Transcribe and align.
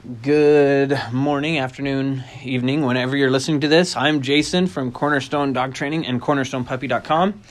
Good 0.00 0.98
morning, 1.12 1.58
afternoon, 1.58 2.24
evening, 2.42 2.86
whenever 2.86 3.18
you're 3.18 3.30
listening 3.30 3.60
to 3.60 3.68
this. 3.68 3.96
I'm 3.96 4.22
Jason 4.22 4.66
from 4.66 4.92
Cornerstone 4.92 5.52
Dog 5.52 5.74
Training 5.74 6.06
and 6.06 6.22
CornerstonePuppy.com. 6.22 7.42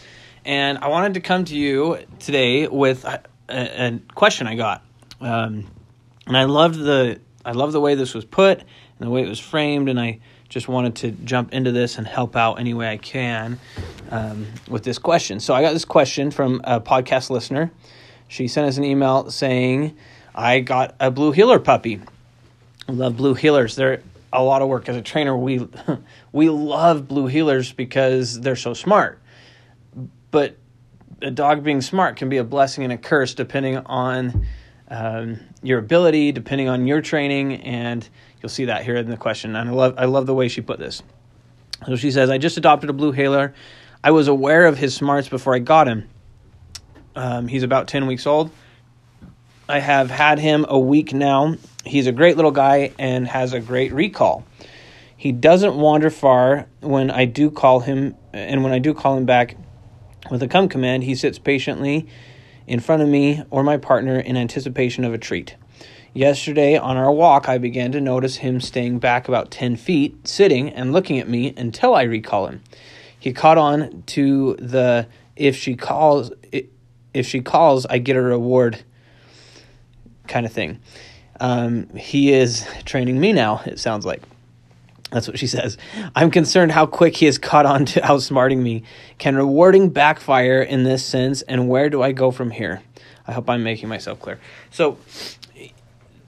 And 0.45 0.79
I 0.79 0.87
wanted 0.87 1.13
to 1.13 1.19
come 1.19 1.45
to 1.45 1.55
you 1.55 1.99
today 2.17 2.67
with 2.67 3.05
a, 3.05 3.21
a 3.49 3.99
question 4.15 4.47
I 4.47 4.55
got. 4.55 4.83
Um, 5.21 5.69
and 6.25 6.35
I 6.35 6.45
loved 6.45 6.79
the 6.79 7.21
I 7.45 7.51
love 7.51 7.71
the 7.71 7.79
way 7.79 7.93
this 7.93 8.15
was 8.15 8.25
put 8.25 8.57
and 8.57 8.67
the 8.97 9.11
way 9.11 9.21
it 9.21 9.29
was 9.29 9.39
framed, 9.39 9.87
and 9.87 9.99
I 9.99 10.19
just 10.49 10.67
wanted 10.67 10.95
to 10.97 11.11
jump 11.11 11.53
into 11.53 11.71
this 11.71 11.99
and 11.99 12.07
help 12.07 12.35
out 12.35 12.55
any 12.55 12.73
way 12.73 12.89
I 12.89 12.97
can 12.97 13.59
um, 14.09 14.47
with 14.67 14.83
this 14.83 14.97
question. 14.97 15.39
So 15.39 15.53
I 15.53 15.61
got 15.61 15.73
this 15.73 15.85
question 15.85 16.31
from 16.31 16.61
a 16.63 16.81
podcast 16.81 17.29
listener. 17.29 17.69
She 18.27 18.47
sent 18.47 18.67
us 18.67 18.77
an 18.77 18.85
email 18.85 19.29
saying, 19.29 19.95
I 20.33 20.61
got 20.61 20.95
a 20.99 21.11
blue 21.11 21.31
heeler 21.31 21.59
puppy. 21.59 22.01
Love 22.89 23.17
blue 23.17 23.35
heelers. 23.35 23.75
They're 23.75 24.01
a 24.33 24.43
lot 24.43 24.61
of 24.61 24.67
work 24.67 24.89
as 24.89 24.95
a 24.95 25.01
trainer. 25.01 25.37
We 25.37 25.67
we 26.31 26.49
love 26.49 27.07
blue 27.07 27.29
heelers 27.29 27.75
because 27.75 28.39
they're 28.39 28.55
so 28.55 28.73
smart. 28.73 29.19
But 30.31 30.57
a 31.21 31.31
dog 31.31 31.63
being 31.63 31.81
smart 31.81 32.17
can 32.17 32.29
be 32.29 32.37
a 32.37 32.43
blessing 32.43 32.83
and 32.83 32.93
a 32.93 32.97
curse 32.97 33.33
depending 33.33 33.77
on 33.77 34.45
um, 34.89 35.39
your 35.61 35.79
ability, 35.79 36.31
depending 36.31 36.69
on 36.69 36.87
your 36.87 37.01
training, 37.01 37.55
and 37.57 38.07
you'll 38.41 38.49
see 38.49 38.65
that 38.65 38.83
here 38.83 38.95
in 38.95 39.09
the 39.09 39.17
question. 39.17 39.55
And 39.55 39.69
I 39.69 39.71
love 39.71 39.95
I 39.97 40.05
love 40.05 40.25
the 40.25 40.33
way 40.33 40.47
she 40.47 40.61
put 40.61 40.79
this. 40.79 41.03
So 41.85 41.95
she 41.95 42.11
says, 42.11 42.29
"I 42.29 42.37
just 42.37 42.57
adopted 42.57 42.89
a 42.89 42.93
blue 42.93 43.11
heeler. 43.11 43.53
I 44.03 44.11
was 44.11 44.27
aware 44.27 44.65
of 44.65 44.77
his 44.77 44.95
smarts 44.95 45.27
before 45.27 45.55
I 45.55 45.59
got 45.59 45.87
him. 45.87 46.09
Um, 47.15 47.47
he's 47.47 47.63
about 47.63 47.87
ten 47.87 48.07
weeks 48.07 48.25
old. 48.25 48.51
I 49.69 49.79
have 49.79 50.09
had 50.09 50.39
him 50.39 50.65
a 50.67 50.79
week 50.79 51.13
now, 51.13 51.55
He's 51.85 52.07
a 52.07 52.11
great 52.11 52.35
little 52.35 52.51
guy 52.51 52.91
and 52.99 53.27
has 53.27 53.53
a 53.53 53.59
great 53.59 53.93
recall. 53.93 54.45
He 55.15 55.31
doesn't 55.31 55.75
wander 55.75 56.09
far 56.09 56.67
when 56.81 57.09
I 57.09 57.25
do 57.25 57.49
call 57.49 57.79
him, 57.79 58.15
and 58.33 58.63
when 58.63 58.73
I 58.73 58.79
do 58.79 58.93
call 58.93 59.17
him 59.17 59.25
back 59.25 59.57
with 60.29 60.43
a 60.43 60.47
come 60.47 60.69
command, 60.69 61.03
he 61.03 61.15
sits 61.15 61.39
patiently 61.39 62.07
in 62.67 62.79
front 62.79 63.01
of 63.01 63.07
me 63.09 63.43
or 63.49 63.63
my 63.63 63.77
partner 63.77 64.19
in 64.19 64.37
anticipation 64.37 65.03
of 65.03 65.13
a 65.13 65.17
treat. 65.17 65.55
Yesterday 66.13 66.77
on 66.77 66.97
our 66.97 67.11
walk, 67.11 67.47
I 67.47 67.57
began 67.57 67.91
to 67.93 68.01
notice 68.01 68.37
him 68.37 68.59
staying 68.59 68.99
back 68.99 69.27
about 69.27 69.51
10 69.51 69.75
feet, 69.75 70.27
sitting 70.27 70.69
and 70.69 70.91
looking 70.91 71.17
at 71.19 71.29
me 71.29 71.53
until 71.55 71.95
I 71.95 72.03
recall 72.03 72.47
him. 72.47 72.61
He 73.17 73.33
caught 73.33 73.57
on 73.57 74.03
to 74.07 74.55
the 74.55 75.07
if 75.35 75.55
she 75.55 75.75
calls 75.75 76.31
if 77.13 77.25
she 77.25 77.41
calls, 77.41 77.85
I 77.87 77.97
get 77.97 78.15
a 78.15 78.21
reward 78.21 78.83
kind 80.29 80.45
of 80.45 80.53
thing. 80.53 80.79
Um, 81.39 81.89
he 81.95 82.31
is 82.33 82.65
training 82.85 83.19
me 83.19 83.33
now, 83.33 83.61
it 83.65 83.79
sounds 83.79 84.05
like. 84.05 84.21
That's 85.11 85.27
what 85.27 85.39
she 85.39 85.47
says. 85.47 85.77
I'm 86.15 86.29
concerned 86.29 86.71
how 86.71 86.85
quick 86.85 87.15
he 87.15 87.25
has 87.25 87.37
caught 87.37 87.65
on 87.65 87.85
to 87.85 88.01
outsmarting 88.03 88.59
me. 88.59 88.83
Can 89.17 89.35
rewarding 89.35 89.89
backfire 89.89 90.61
in 90.61 90.83
this 90.83 91.03
sense, 91.03 91.41
and 91.41 91.67
where 91.67 91.89
do 91.89 92.01
I 92.01 92.11
go 92.11 92.31
from 92.31 92.51
here? 92.51 92.81
I 93.27 93.31
hope 93.31 93.49
I'm 93.49 93.63
making 93.63 93.89
myself 93.89 94.19
clear. 94.19 94.39
So, 94.71 94.97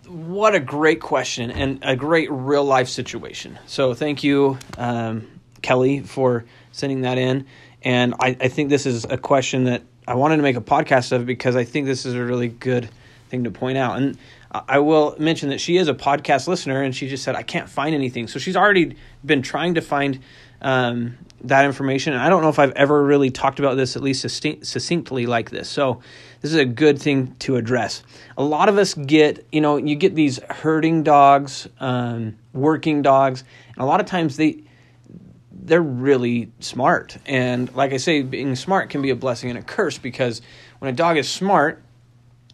what 0.08 0.56
a 0.56 0.60
great 0.60 1.00
question 1.00 1.52
and 1.52 1.80
a 1.84 1.96
great 1.96 2.30
real 2.32 2.66
life 2.66 2.90
situation. 2.90 3.60
So, 3.68 3.94
thank 3.94 4.24
you, 4.24 4.58
um, 4.78 5.28
Kelly, 5.62 6.02
for 6.02 6.46
sending 6.72 7.02
that 7.02 7.18
in. 7.18 7.46
And 7.84 8.16
I, 8.20 8.36
I 8.40 8.48
think 8.48 8.70
this 8.70 8.86
is 8.86 9.06
a 9.06 9.18
question 9.18 9.66
that 9.66 9.84
I 10.08 10.16
wanted 10.16 10.38
to 10.38 10.44
make 10.44 10.56
a 10.56 10.62
podcast 10.62 11.12
of 11.12 11.26
because 11.26 11.56
I 11.56 11.64
think 11.64 11.86
this 11.86 12.06
is 12.06 12.16
a 12.16 12.24
really 12.24 12.48
good 12.48 12.90
thing 13.32 13.46
to 13.46 13.52
point 13.52 13.78
out. 13.78 13.98
And 13.98 14.18
I 14.52 14.80
will 14.80 15.16
mention 15.18 15.50
that 15.50 15.62
she 15.62 15.78
is 15.78 15.88
a 15.88 15.94
podcast 15.94 16.48
listener, 16.48 16.84
and 16.84 16.94
she 16.94 17.08
just 17.08 17.24
said 17.24 17.36
I 17.36 17.42
can't 17.42 17.70
find 17.70 17.96
anything. 17.96 18.28
So 18.28 18.38
she's 18.38 18.58
already 18.58 18.98
been 19.26 19.42
trying 19.42 19.76
to 19.76 19.82
find 19.82 20.20
um, 20.62 21.18
that 21.46 21.66
information. 21.66 22.14
And 22.14 22.22
I 22.22 22.30
don't 22.30 22.42
know 22.42 22.50
if 22.50 22.60
I've 22.60 22.74
ever 22.74 23.02
really 23.04 23.32
talked 23.32 23.60
about 23.60 23.78
this 23.78 23.96
at 23.96 24.04
least 24.04 24.22
succinctly 24.30 25.26
like 25.26 25.50
this. 25.50 25.70
So 25.70 26.02
this 26.42 26.52
is 26.52 26.58
a 26.58 26.66
good 26.66 27.00
thing 27.02 27.36
to 27.40 27.56
address. 27.56 28.04
A 28.38 28.44
lot 28.44 28.68
of 28.68 28.78
us 28.78 28.94
get, 28.94 29.48
you 29.52 29.62
know, 29.62 29.78
you 29.78 29.96
get 29.96 30.16
these 30.16 30.40
herding 30.50 31.04
dogs, 31.04 31.68
um, 31.80 32.38
working 32.54 33.02
dogs, 33.02 33.44
and 33.70 33.78
a 33.78 33.86
lot 33.86 34.02
of 34.02 34.06
times 34.06 34.36
they 34.38 34.64
they're 35.64 35.82
really 35.82 36.52
smart. 36.60 37.18
And 37.26 37.74
like 37.76 37.94
I 37.94 37.98
say, 37.98 38.24
being 38.24 38.56
smart 38.56 38.90
can 38.90 39.02
be 39.02 39.12
a 39.12 39.16
blessing 39.16 39.52
and 39.52 39.60
a 39.60 39.62
curse 39.62 39.98
because 39.98 40.42
when 40.80 40.92
a 40.92 40.96
dog 40.96 41.18
is 41.18 41.30
smart 41.30 41.84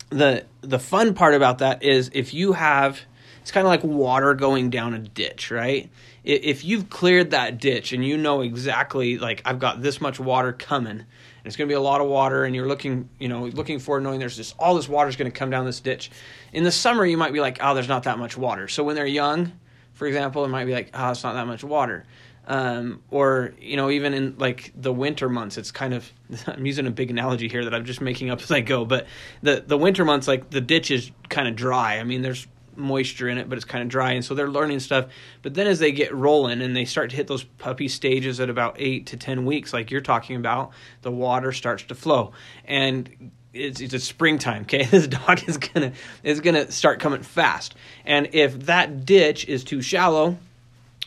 the 0.09 0.45
the 0.62 0.79
fun 0.79 1.13
part 1.13 1.34
about 1.34 1.59
that 1.59 1.84
is 1.84 2.12
if 2.13 2.34
you 2.34 2.53
have 2.53 3.01
it's 3.41 3.51
kind 3.51 3.66
of 3.66 3.69
like 3.69 3.84
water 3.84 4.34
going 4.34 4.69
down 4.69 4.94
a 4.94 5.00
ditch, 5.00 5.51
right? 5.51 5.90
If 6.25 6.66
you've 6.66 6.90
cleared 6.90 7.31
that 7.31 7.59
ditch 7.59 7.94
and 7.94 8.03
you 8.06 8.17
know 8.17 8.41
exactly 8.41 9.17
like 9.17 9.41
I've 9.46 9.59
got 9.59 9.81
this 9.81 10.01
much 10.01 10.19
water 10.19 10.51
coming, 10.51 10.91
and 10.91 11.06
it's 11.46 11.56
going 11.56 11.69
to 11.69 11.72
be 11.72 11.75
a 11.78 11.79
lot 11.79 12.01
of 12.01 12.07
water, 12.07 12.44
and 12.44 12.53
you're 12.53 12.67
looking, 12.67 13.07
you 13.19 13.29
know, 13.29 13.46
looking 13.46 13.79
forward, 13.79 14.03
knowing 14.03 14.19
there's 14.19 14.35
just 14.35 14.53
all 14.59 14.75
this 14.75 14.90
water 14.90 15.07
is 15.07 15.16
going 15.16 15.31
to 15.31 15.38
come 15.38 15.50
down 15.50 15.66
this 15.66 15.79
ditch. 15.79 16.12
In 16.51 16.66
the 16.66 16.73
summer, 16.73 17.06
you 17.06 17.16
might 17.16 17.31
be 17.31 17.40
like, 17.40 17.59
oh, 17.62 17.73
there's 17.73 17.88
not 17.88 18.03
that 18.03 18.19
much 18.19 18.35
water. 18.35 18.67
So 18.67 18.84
when 18.84 18.97
they're 18.97 19.06
young, 19.06 19.53
for 19.94 20.07
example, 20.07 20.44
it 20.44 20.50
might 20.50 20.66
be 20.66 20.73
like, 20.73 20.90
oh, 20.94 21.12
it's 21.12 21.23
not 21.23 21.35
that 21.35 21.47
much 21.47 21.63
water 21.63 22.03
um, 22.47 23.02
or 23.12 23.53
you 23.62 23.78
know 23.78 23.90
even 23.90 24.13
in 24.13 24.35
like 24.38 24.72
the 24.75 24.91
winter 24.91 25.30
months 25.30 25.58
it's 25.58 25.72
kind 25.72 25.94
of 25.94 26.12
i'm 26.47 26.66
using 26.66 26.88
a 26.88 26.91
big 26.91 27.12
analogy 27.12 27.47
here 27.47 27.63
that 27.63 27.74
i'm 27.75 27.85
just 27.85 28.02
making 28.02 28.30
up 28.30 28.41
as 28.41 28.52
i 28.52 28.62
go 28.62 28.85
but 28.85 29.06
the 29.41 29.63
the 29.68 29.78
winter 29.78 30.06
months 30.06 30.28
like 30.28 30.50
the 30.50 30.62
ditch 30.62 30.91
is 30.91 31.12
kind 31.30 31.47
of 31.47 31.56
dry. 31.56 32.00
I 32.00 32.03
mean 32.03 32.22
there's 32.22 32.47
moisture 32.75 33.28
in 33.28 33.40
it 33.40 33.50
but 33.50 33.58
it's 33.58 33.66
kind 33.66 33.81
of 33.81 33.90
dry 33.90 34.12
and 34.12 34.24
so 34.24 34.35
they're 34.35 34.50
learning 34.50 34.80
stuff. 34.80 35.08
But 35.41 35.53
then 35.56 35.68
as 35.68 35.80
they 35.80 35.91
get 35.91 36.13
rolling 36.13 36.62
and 36.62 36.75
they 36.75 36.85
start 36.85 37.09
to 37.09 37.16
hit 37.16 37.28
those 37.28 37.44
puppy 37.44 37.88
stages 37.88 38.40
at 38.40 38.50
about 38.50 38.75
eight 38.79 39.08
to 39.08 39.18
ten 39.18 39.46
weeks 39.46 39.74
like 39.74 39.91
you're 39.91 40.02
talking 40.02 40.35
about 40.35 40.72
the 41.02 41.12
water 41.12 41.52
starts 41.52 41.84
to 41.84 41.96
flow. 41.96 42.34
And 42.66 43.31
it's, 43.53 43.81
it's 43.81 44.03
springtime 44.03 44.64
okay? 44.64 44.85
This 44.91 45.08
dog 45.08 45.47
is 45.47 45.58
gonna 45.58 45.94
is 46.24 46.41
gonna 46.41 46.72
start 46.72 47.00
coming 47.00 47.24
fast. 47.24 47.75
And 48.06 48.29
if 48.34 48.68
that 48.68 49.06
ditch 49.06 49.47
is 49.47 49.64
too 49.64 49.81
shallow 49.81 50.38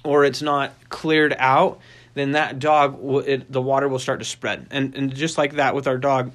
or 0.05 0.25
it's 0.25 0.43
not 0.43 0.72
cleared 0.88 1.34
out, 1.38 1.81
then 2.15 2.33
that 2.33 2.59
dog 2.59 2.99
will, 3.00 3.21
it, 3.21 3.50
the 3.50 3.62
water 3.62 3.88
will 3.88 3.99
start 3.99 4.19
to 4.19 4.25
spread. 4.25 4.66
And 4.71 4.94
and 4.94 5.15
just 5.15 5.38
like 5.38 5.55
that 5.55 5.75
with 5.75 5.87
our 5.87 5.99
dog, 5.99 6.33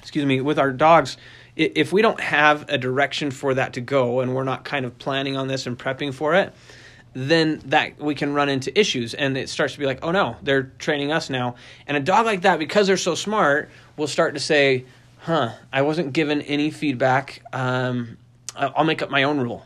excuse 0.00 0.24
me, 0.24 0.40
with 0.40 0.58
our 0.58 0.72
dogs, 0.72 1.16
if 1.56 1.92
we 1.92 2.02
don't 2.02 2.20
have 2.20 2.68
a 2.68 2.78
direction 2.78 3.30
for 3.30 3.54
that 3.54 3.72
to 3.74 3.80
go 3.80 4.20
and 4.20 4.34
we're 4.34 4.44
not 4.44 4.64
kind 4.64 4.84
of 4.84 4.98
planning 4.98 5.36
on 5.36 5.48
this 5.48 5.66
and 5.66 5.78
prepping 5.78 6.12
for 6.12 6.34
it, 6.34 6.52
then 7.14 7.62
that 7.64 7.98
we 7.98 8.14
can 8.14 8.34
run 8.34 8.50
into 8.50 8.78
issues 8.78 9.14
and 9.14 9.38
it 9.38 9.48
starts 9.48 9.72
to 9.72 9.78
be 9.78 9.86
like, 9.86 10.00
"Oh 10.02 10.10
no, 10.10 10.36
they're 10.42 10.64
training 10.78 11.12
us 11.12 11.30
now." 11.30 11.56
And 11.86 11.96
a 11.96 12.00
dog 12.00 12.26
like 12.26 12.42
that 12.42 12.58
because 12.58 12.86
they're 12.86 12.98
so 12.98 13.14
smart 13.14 13.70
will 13.96 14.06
start 14.06 14.34
to 14.34 14.40
say, 14.40 14.84
"Huh, 15.20 15.52
I 15.72 15.82
wasn't 15.82 16.12
given 16.12 16.42
any 16.42 16.70
feedback. 16.70 17.42
Um, 17.54 18.18
I'll 18.54 18.84
make 18.84 19.00
up 19.00 19.10
my 19.10 19.22
own 19.22 19.40
rule." 19.40 19.64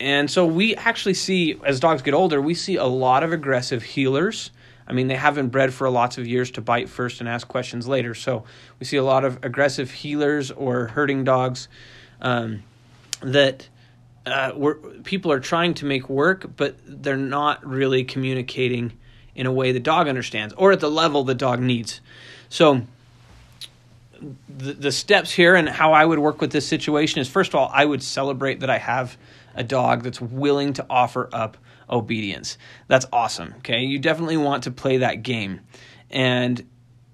And 0.00 0.30
so 0.30 0.46
we 0.46 0.76
actually 0.76 1.14
see, 1.14 1.58
as 1.64 1.80
dogs 1.80 2.02
get 2.02 2.14
older, 2.14 2.40
we 2.40 2.54
see 2.54 2.76
a 2.76 2.84
lot 2.84 3.22
of 3.22 3.32
aggressive 3.32 3.82
heelers. 3.82 4.50
I 4.86 4.92
mean, 4.92 5.08
they 5.08 5.16
haven't 5.16 5.48
bred 5.48 5.74
for 5.74 5.90
lots 5.90 6.18
of 6.18 6.26
years 6.26 6.50
to 6.52 6.60
bite 6.60 6.88
first 6.88 7.20
and 7.20 7.28
ask 7.28 7.48
questions 7.48 7.88
later. 7.88 8.14
So 8.14 8.44
we 8.78 8.86
see 8.86 8.96
a 8.96 9.04
lot 9.04 9.24
of 9.24 9.44
aggressive 9.44 9.90
heelers 9.90 10.52
or 10.54 10.86
herding 10.88 11.24
dogs 11.24 11.68
um, 12.20 12.62
that 13.20 13.68
uh, 14.24 14.52
people 15.04 15.32
are 15.32 15.40
trying 15.40 15.74
to 15.74 15.84
make 15.84 16.08
work, 16.08 16.56
but 16.56 16.76
they're 16.86 17.16
not 17.16 17.64
really 17.66 18.04
communicating 18.04 18.92
in 19.34 19.46
a 19.46 19.52
way 19.52 19.72
the 19.72 19.80
dog 19.80 20.08
understands 20.08 20.54
or 20.54 20.72
at 20.72 20.80
the 20.80 20.90
level 20.90 21.24
the 21.24 21.34
dog 21.34 21.60
needs. 21.60 22.00
So 22.48 22.82
the, 24.48 24.72
the 24.72 24.92
steps 24.92 25.30
here 25.30 25.54
and 25.54 25.68
how 25.68 25.92
I 25.92 26.04
would 26.04 26.18
work 26.18 26.40
with 26.40 26.50
this 26.50 26.66
situation 26.66 27.20
is 27.20 27.28
first 27.28 27.50
of 27.50 27.56
all, 27.56 27.70
I 27.72 27.84
would 27.84 28.02
celebrate 28.02 28.60
that 28.60 28.70
I 28.70 28.78
have 28.78 29.16
a 29.58 29.64
dog 29.64 30.04
that's 30.04 30.20
willing 30.20 30.72
to 30.74 30.86
offer 30.88 31.28
up 31.32 31.58
obedience. 31.90 32.56
That's 32.86 33.06
awesome. 33.12 33.54
Okay. 33.58 33.80
You 33.80 33.98
definitely 33.98 34.36
want 34.36 34.62
to 34.64 34.70
play 34.70 34.98
that 34.98 35.22
game. 35.22 35.60
And 36.10 36.64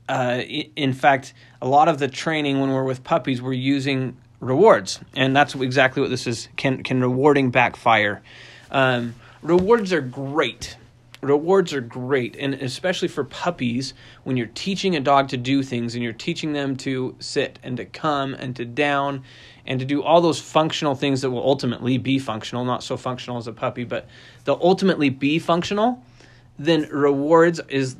uh, 0.08 0.42
in 0.76 0.92
fact, 0.92 1.32
a 1.62 1.66
lot 1.66 1.88
of 1.88 1.98
the 1.98 2.06
training 2.06 2.60
when 2.60 2.70
we're 2.70 2.84
with 2.84 3.02
puppies, 3.02 3.40
we're 3.40 3.54
using 3.54 4.18
rewards. 4.40 5.00
And 5.16 5.34
that's 5.34 5.54
exactly 5.54 6.02
what 6.02 6.10
this 6.10 6.26
is. 6.26 6.48
Can, 6.56 6.82
can 6.82 7.00
rewarding 7.00 7.50
backfire? 7.50 8.22
Um, 8.70 9.14
rewards 9.42 9.92
are 9.92 10.02
great 10.02 10.76
rewards 11.24 11.72
are 11.72 11.80
great 11.80 12.36
and 12.36 12.54
especially 12.54 13.08
for 13.08 13.24
puppies 13.24 13.94
when 14.24 14.36
you're 14.36 14.46
teaching 14.54 14.94
a 14.94 15.00
dog 15.00 15.28
to 15.28 15.36
do 15.36 15.62
things 15.62 15.94
and 15.94 16.04
you're 16.04 16.12
teaching 16.12 16.52
them 16.52 16.76
to 16.76 17.16
sit 17.18 17.58
and 17.62 17.76
to 17.76 17.84
come 17.84 18.34
and 18.34 18.54
to 18.56 18.64
down 18.64 19.24
and 19.66 19.80
to 19.80 19.86
do 19.86 20.02
all 20.02 20.20
those 20.20 20.40
functional 20.40 20.94
things 20.94 21.22
that 21.22 21.30
will 21.30 21.46
ultimately 21.46 21.98
be 21.98 22.18
functional 22.18 22.64
not 22.64 22.82
so 22.82 22.96
functional 22.96 23.38
as 23.38 23.46
a 23.46 23.52
puppy 23.52 23.84
but 23.84 24.06
they'll 24.44 24.60
ultimately 24.62 25.10
be 25.10 25.38
functional 25.38 26.02
then 26.58 26.88
rewards 26.90 27.60
is 27.68 27.96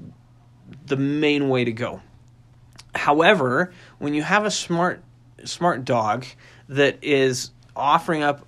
the 0.87 0.96
main 0.96 1.49
way 1.49 1.64
to 1.64 1.72
go 1.72 2.00
however 2.94 3.72
when 3.99 4.14
you 4.14 4.22
have 4.22 4.44
a 4.44 4.50
smart 4.50 5.02
smart 5.44 5.84
dog 5.84 6.25
that 6.69 6.99
is 7.02 7.50
offering 7.76 8.22
up 8.22 8.46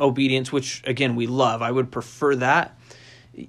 obedience, 0.00 0.52
which 0.52 0.82
again 0.86 1.16
we 1.16 1.26
love. 1.26 1.62
I 1.62 1.70
would 1.70 1.90
prefer 1.90 2.36
that. 2.36 2.78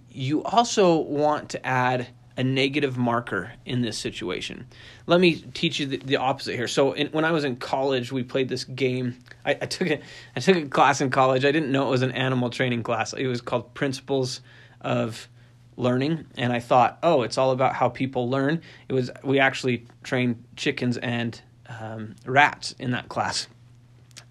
You 0.09 0.43
also 0.43 0.97
want 0.97 1.49
to 1.49 1.65
add 1.65 2.07
a 2.39 2.43
negative 2.43 2.97
marker 2.97 3.51
in 3.65 3.81
this 3.81 3.97
situation. 3.97 4.65
Let 5.07 5.19
me 5.19 5.35
teach 5.35 5.77
you 5.77 5.87
the, 5.87 5.97
the 5.97 6.15
opposite 6.15 6.55
here. 6.55 6.69
So, 6.69 6.93
in, 6.93 7.07
when 7.07 7.25
I 7.25 7.31
was 7.31 7.43
in 7.43 7.57
college, 7.57 8.13
we 8.13 8.23
played 8.23 8.47
this 8.47 8.63
game. 8.63 9.19
I, 9.45 9.51
I 9.51 9.65
took 9.65 9.89
a 9.89 9.99
I 10.37 10.39
took 10.39 10.55
a 10.55 10.65
class 10.69 11.01
in 11.01 11.09
college. 11.09 11.43
I 11.43 11.51
didn't 11.51 11.69
know 11.69 11.87
it 11.87 11.89
was 11.89 12.01
an 12.01 12.13
animal 12.13 12.49
training 12.49 12.83
class. 12.83 13.11
It 13.11 13.27
was 13.27 13.41
called 13.41 13.73
Principles 13.73 14.39
of 14.79 15.27
Learning, 15.75 16.27
and 16.37 16.53
I 16.53 16.61
thought, 16.61 16.97
oh, 17.03 17.23
it's 17.23 17.37
all 17.37 17.51
about 17.51 17.73
how 17.73 17.89
people 17.89 18.29
learn. 18.29 18.61
It 18.87 18.93
was 18.93 19.11
we 19.21 19.39
actually 19.39 19.85
trained 20.03 20.41
chickens 20.55 20.95
and 20.95 21.39
um, 21.67 22.15
rats 22.25 22.73
in 22.79 22.91
that 22.91 23.09
class, 23.09 23.47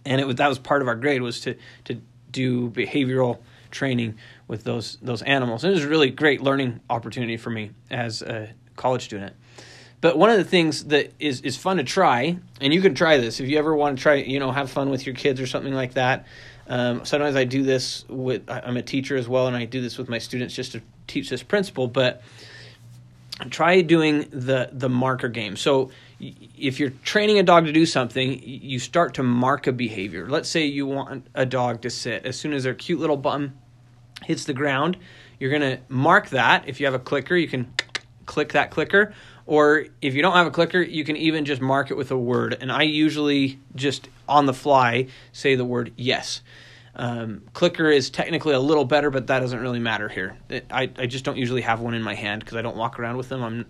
and 0.07 0.19
it 0.19 0.27
was 0.27 0.37
that 0.37 0.49
was 0.49 0.59
part 0.59 0.81
of 0.81 0.89
our 0.89 0.97
grade 0.97 1.21
was 1.21 1.43
to 1.43 1.57
to 1.85 2.01
do 2.31 2.71
behavioral 2.71 3.41
training 3.71 4.17
with 4.47 4.65
those 4.65 4.99
those 5.03 5.23
animals. 5.23 5.65
And 5.65 5.73
it 5.73 5.77
was 5.77 5.85
a 5.85 5.89
really 5.89 6.11
great 6.11 6.41
learning 6.41 6.81
opportunity 6.89 7.37
for 7.37 7.51
me 7.51 7.71
as 7.91 8.23
a 8.23 8.51
college 8.77 9.05
student. 9.05 9.35
But 10.01 10.17
one 10.17 10.31
of 10.31 10.39
the 10.39 10.45
things 10.45 10.85
that 10.85 11.13
is 11.19 11.41
is 11.41 11.57
fun 11.57 11.79
to 11.79 11.85
try, 11.85 12.39
and 12.61 12.73
you 12.73 12.81
can 12.81 12.95
try 12.95 13.19
this 13.19 13.41
if 13.41 13.49
you 13.49 13.59
ever 13.59 13.75
want 13.75 13.99
to 13.99 14.03
try, 14.03 14.15
you 14.15 14.39
know, 14.39 14.53
have 14.53 14.71
fun 14.71 14.91
with 14.91 15.07
your 15.07 15.15
kids 15.15 15.41
or 15.41 15.47
something 15.47 15.75
like 15.75 15.95
that. 15.95 16.27
Um, 16.69 17.05
sometimes 17.05 17.35
I 17.35 17.45
do 17.45 17.63
this 17.63 18.05
with 18.09 18.49
I'm 18.49 18.77
a 18.77 18.83
teacher 18.83 19.17
as 19.17 19.29
well, 19.29 19.47
and 19.47 19.57
I 19.57 19.65
do 19.65 19.81
this 19.81 19.99
with 19.99 20.09
my 20.09 20.19
students 20.19 20.55
just 20.55 20.73
to 20.73 20.83
teach 21.07 21.29
this 21.31 21.43
principle. 21.43 21.89
But 21.89 22.23
try 23.51 23.81
doing 23.81 24.27
the 24.31 24.71
the 24.73 24.89
marker 24.89 25.29
game. 25.29 25.57
So 25.57 25.91
if 26.21 26.81
you're 26.81 26.91
training 27.05 27.39
a 27.39 27.43
dog 27.43 27.67
to 27.67 27.73
do 27.73 27.87
something, 27.87 28.41
you 28.43 28.79
start 28.79 29.15
to 29.15 29.23
mark 29.23 29.67
a 29.67 29.73
behavior. 29.73 30.29
Let's 30.29 30.49
say 30.49 30.65
you 30.65 30.87
want 30.87 31.27
a 31.35 31.47
dog 31.47 31.83
to 31.83 31.91
sit. 31.91 32.27
As 32.27 32.39
soon 32.39 32.53
as 32.53 32.65
their 32.65 32.75
cute 32.75 32.99
little 32.99 33.17
bum 33.17 33.55
hits 34.25 34.45
the 34.45 34.53
ground, 34.53 34.97
you're 35.39 35.51
going 35.51 35.63
to 35.63 35.79
mark 35.89 36.31
that. 36.31 36.69
If 36.69 36.81
you 36.81 36.87
have 36.87 36.95
a 36.95 36.99
clicker, 36.99 37.37
you 37.37 37.49
can 37.49 37.73
click 38.27 38.53
that 38.53 38.71
clicker. 38.71 39.15
Or 39.47 39.87
if 40.03 40.15
you 40.15 40.23
don't 40.23 40.35
have 40.35 40.47
a 40.47 40.51
clicker, 40.51 40.83
you 40.83 41.05
can 41.05 41.17
even 41.17 41.45
just 41.45 41.63
mark 41.63 41.91
it 41.91 41.97
with 41.97 42.11
a 42.11 42.19
word. 42.19 42.57
And 42.61 42.71
I 42.71 42.83
usually 42.83 43.61
just 43.75 44.09
on 44.29 44.47
the 44.47 44.53
fly 44.53 45.07
say 45.33 45.55
the 45.55 45.65
word 45.65 45.93
yes. 45.97 46.43
Um, 46.97 47.43
clicker 47.53 47.89
is 47.89 48.11
technically 48.11 48.55
a 48.55 48.61
little 48.61 48.85
better, 48.85 49.09
but 49.09 49.29
that 49.29 49.39
doesn't 49.39 49.61
really 49.61 49.79
matter 49.79 50.09
here. 50.09 50.37
It, 50.49 50.67
I, 50.71 50.91
I 50.99 51.07
just 51.07 51.25
don't 51.25 51.39
usually 51.39 51.63
have 51.63 51.81
one 51.81 51.95
in 51.95 52.03
my 52.03 52.15
hand 52.15 52.41
because 52.41 52.57
I 52.57 52.63
don't 52.63 52.77
walk 52.77 52.99
around 52.99 53.17
with 53.17 53.29
them. 53.29 53.43
I'm 53.43 53.67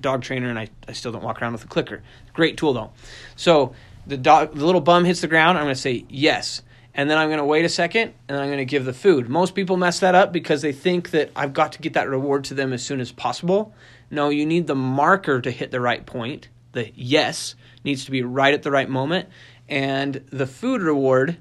dog 0.00 0.22
trainer 0.22 0.48
and 0.48 0.58
I, 0.58 0.68
I 0.88 0.92
still 0.92 1.12
don't 1.12 1.22
walk 1.22 1.40
around 1.40 1.52
with 1.52 1.64
a 1.64 1.68
clicker. 1.68 2.02
Great 2.32 2.56
tool 2.56 2.72
though. 2.72 2.92
So 3.36 3.74
the 4.06 4.16
dog, 4.16 4.54
the 4.54 4.64
little 4.64 4.80
bum 4.80 5.04
hits 5.04 5.20
the 5.20 5.28
ground. 5.28 5.58
I'm 5.58 5.64
going 5.64 5.74
to 5.74 5.80
say 5.80 6.04
yes 6.08 6.62
and 6.94 7.08
then 7.08 7.18
I'm 7.18 7.28
going 7.28 7.38
to 7.38 7.44
wait 7.44 7.64
a 7.64 7.68
second 7.68 8.14
and 8.28 8.38
I'm 8.38 8.48
going 8.48 8.58
to 8.58 8.64
give 8.64 8.84
the 8.84 8.92
food. 8.92 9.28
Most 9.28 9.54
people 9.54 9.76
mess 9.76 10.00
that 10.00 10.14
up 10.14 10.32
because 10.32 10.62
they 10.62 10.72
think 10.72 11.10
that 11.10 11.30
I've 11.36 11.52
got 11.52 11.72
to 11.72 11.78
get 11.78 11.94
that 11.94 12.08
reward 12.08 12.44
to 12.44 12.54
them 12.54 12.72
as 12.72 12.84
soon 12.84 13.00
as 13.00 13.12
possible. 13.12 13.74
No, 14.10 14.28
you 14.28 14.44
need 14.44 14.66
the 14.66 14.74
marker 14.74 15.40
to 15.40 15.50
hit 15.50 15.70
the 15.70 15.80
right 15.80 16.04
point. 16.04 16.48
The 16.72 16.90
yes 16.94 17.54
needs 17.84 18.04
to 18.04 18.10
be 18.10 18.22
right 18.22 18.52
at 18.52 18.62
the 18.62 18.70
right 18.70 18.88
moment, 18.88 19.28
and 19.68 20.14
the 20.30 20.46
food 20.46 20.82
reward 20.82 21.36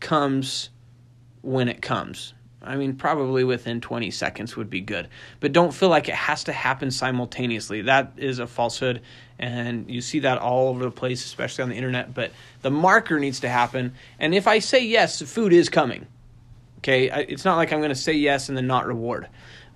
comes 0.00 0.70
when 1.42 1.68
it 1.68 1.80
comes. 1.80 2.34
I 2.60 2.76
mean, 2.76 2.96
probably 2.96 3.44
within 3.44 3.80
20 3.80 4.10
seconds 4.10 4.56
would 4.56 4.68
be 4.68 4.80
good. 4.80 5.08
But 5.38 5.52
don't 5.52 5.72
feel 5.72 5.88
like 5.88 6.08
it 6.08 6.14
has 6.14 6.44
to 6.44 6.52
happen 6.52 6.90
simultaneously. 6.90 7.82
That 7.82 8.14
is 8.16 8.40
a 8.40 8.48
falsehood, 8.48 9.02
and 9.38 9.88
you 9.88 10.00
see 10.00 10.20
that 10.20 10.38
all 10.38 10.68
over 10.68 10.82
the 10.82 10.90
place, 10.90 11.24
especially 11.24 11.62
on 11.62 11.70
the 11.70 11.76
internet. 11.76 12.12
But 12.14 12.32
the 12.62 12.70
marker 12.70 13.20
needs 13.20 13.40
to 13.40 13.48
happen. 13.48 13.94
And 14.18 14.34
if 14.34 14.48
I 14.48 14.58
say 14.58 14.84
yes, 14.84 15.22
food 15.22 15.52
is 15.52 15.68
coming. 15.68 16.06
Okay? 16.78 17.10
It's 17.28 17.44
not 17.44 17.56
like 17.56 17.72
I'm 17.72 17.78
going 17.78 17.90
to 17.90 17.94
say 17.94 18.14
yes 18.14 18.48
and 18.48 18.58
then 18.58 18.66
not 18.66 18.86
reward. 18.86 19.28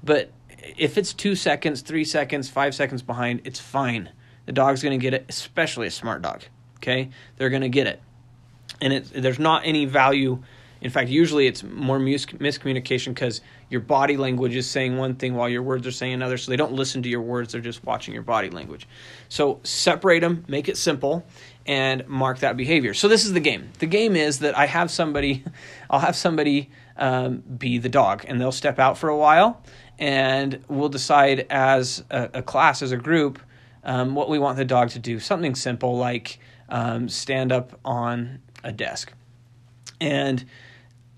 But 0.03 0.33
if 0.77 0.99
it's 0.99 1.13
two 1.13 1.37
seconds, 1.37 1.83
three 1.83 2.05
seconds, 2.05 2.49
five 2.49 2.75
seconds 2.75 3.03
behind, 3.03 3.43
it's 3.45 3.61
fine. 3.61 4.11
The 4.47 4.53
dog's 4.53 4.83
going 4.83 4.99
to 4.99 5.03
get 5.03 5.15
it, 5.15 5.27
especially 5.29 5.87
a 5.87 5.91
smart 5.91 6.23
dog. 6.23 6.43
Okay? 6.79 7.11
They're 7.37 7.51
going 7.51 7.63
to 7.63 7.69
get 7.69 7.87
it. 7.87 8.03
And 8.81 8.93
it, 8.93 9.11
there's 9.15 9.39
not 9.39 9.63
any 9.65 9.85
value 9.85 10.43
in 10.83 10.91
fact, 10.91 11.09
usually 11.09 11.47
it's 11.47 11.63
more 11.63 12.01
mis- 12.01 12.27
miscommunication 12.27 13.15
because 13.15 13.41
your 13.71 13.81
body 13.81 14.17
language 14.17 14.57
is 14.57 14.69
saying 14.69 14.99
one 14.99 15.15
thing 15.15 15.35
while 15.35 15.49
your 15.49 15.63
words 15.63 15.87
are 15.87 15.93
saying 15.93 16.15
another. 16.15 16.37
So 16.37 16.51
they 16.51 16.57
don't 16.57 16.73
listen 16.73 17.03
to 17.05 17.09
your 17.09 17.21
words, 17.21 17.53
they're 17.53 17.61
just 17.61 17.85
watching 17.85 18.13
your 18.13 18.25
body 18.25 18.51
language. 18.51 18.89
So 19.29 19.61
separate 19.63 20.21
them, 20.21 20.45
make 20.49 20.69
it 20.69 20.77
simple, 20.77 21.25
and 21.67 22.07
mark 22.09 22.41
that 22.41 22.57
behavior. 22.57 22.95
So 22.95 23.07
this 23.07 23.25
is 23.25 23.33
the 23.33 23.41
game. 23.41 23.71
The 23.79 23.87
game 23.87 24.17
is 24.17 24.41
that 24.41 24.59
I 24.59 24.67
have 24.67 24.91
somebody, 24.91 25.45
I'll 25.91 26.01
have 26.01 26.17
somebody 26.17 26.69
um, 26.97 27.45
be 27.59 27.79
the 27.79 27.89
dog, 27.89 28.25
and 28.27 28.41
they'll 28.41 28.51
step 28.51 28.81
out 28.81 28.99
for 28.99 29.09
a 29.09 29.17
while, 29.17 29.63
and 30.01 30.65
we'll 30.69 30.89
decide 30.89 31.47
as 31.49 32.03
a, 32.11 32.31
a 32.35 32.43
class, 32.43 32.83
as 32.83 32.91
a 32.91 32.97
group, 32.97 33.39
um, 33.85 34.17
what 34.17 34.29
we 34.29 34.41
want 34.41 34.57
the 34.57 34.65
dog 34.65 34.91
to 34.91 34.99
do. 34.99 35.21
Something 35.21 35.55
simple 35.55 35.97
like 35.97 36.41
um, 36.69 37.09
stand 37.09 37.53
up 37.53 37.79
on 37.85 38.41
a 38.65 38.73
desk. 38.73 39.13
And 40.01 40.45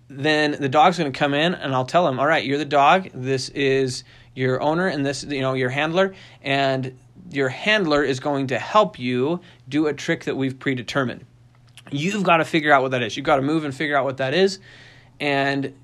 then 0.09 0.57
the 0.61 0.69
dog's 0.69 0.99
going 0.99 1.13
to 1.13 1.19
come 1.19 1.35
in 1.35 1.55
and 1.55 1.75
I'll 1.75 1.87
tell 1.87 2.07
him, 2.07 2.21
all 2.21 2.27
right, 2.27 2.45
you're 2.45 2.59
the 2.59 2.65
dog. 2.65 3.09
This 3.15 3.49
is 3.51 4.05
your 4.35 4.61
owner 4.61 4.87
and 4.87 5.05
this, 5.05 5.25
you 5.25 5.41
know, 5.41 5.55
your 5.55 5.71
handler. 5.71 6.15
And 6.43 6.99
your 7.31 7.49
handler 7.49 8.03
is 8.03 8.21
going 8.21 8.49
to 8.49 8.59
help 8.59 8.99
you 8.99 9.41
do 9.69 9.87
a 9.87 9.95
trick 9.95 10.25
that 10.25 10.37
we've 10.37 10.59
predetermined. 10.59 11.25
You've 11.91 12.23
got 12.23 12.39
to 12.39 12.45
figure 12.45 12.73
out 12.73 12.83
what 12.83 12.91
that 12.91 13.03
is. 13.03 13.17
You've 13.17 13.27
got 13.27 13.37
to 13.37 13.43
move 13.43 13.65
and 13.65 13.75
figure 13.75 13.97
out 13.97 14.05
what 14.05 14.19
that 14.19 14.35
is. 14.35 14.59
And 15.21 15.75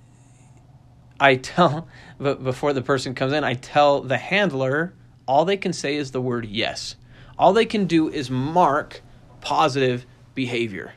I 1.19 1.37
tell, 1.37 1.89
but 2.19 2.43
before 2.43 2.73
the 2.73 2.83
person 2.83 3.15
comes 3.15 3.33
in, 3.33 3.45
I 3.45 3.55
tell 3.55 4.03
the 4.03 4.19
handler 4.19 4.95
all 5.27 5.45
they 5.45 5.57
can 5.57 5.73
say 5.73 5.97
is 5.97 6.11
the 6.11 6.21
word 6.21 6.47
yes. 6.47 6.97
All 7.39 7.53
they 7.53 7.67
can 7.67 7.87
do 7.87 8.09
is 8.09 8.31
mark 8.31 9.03
positive 9.41 10.05
behavior. 10.35 10.93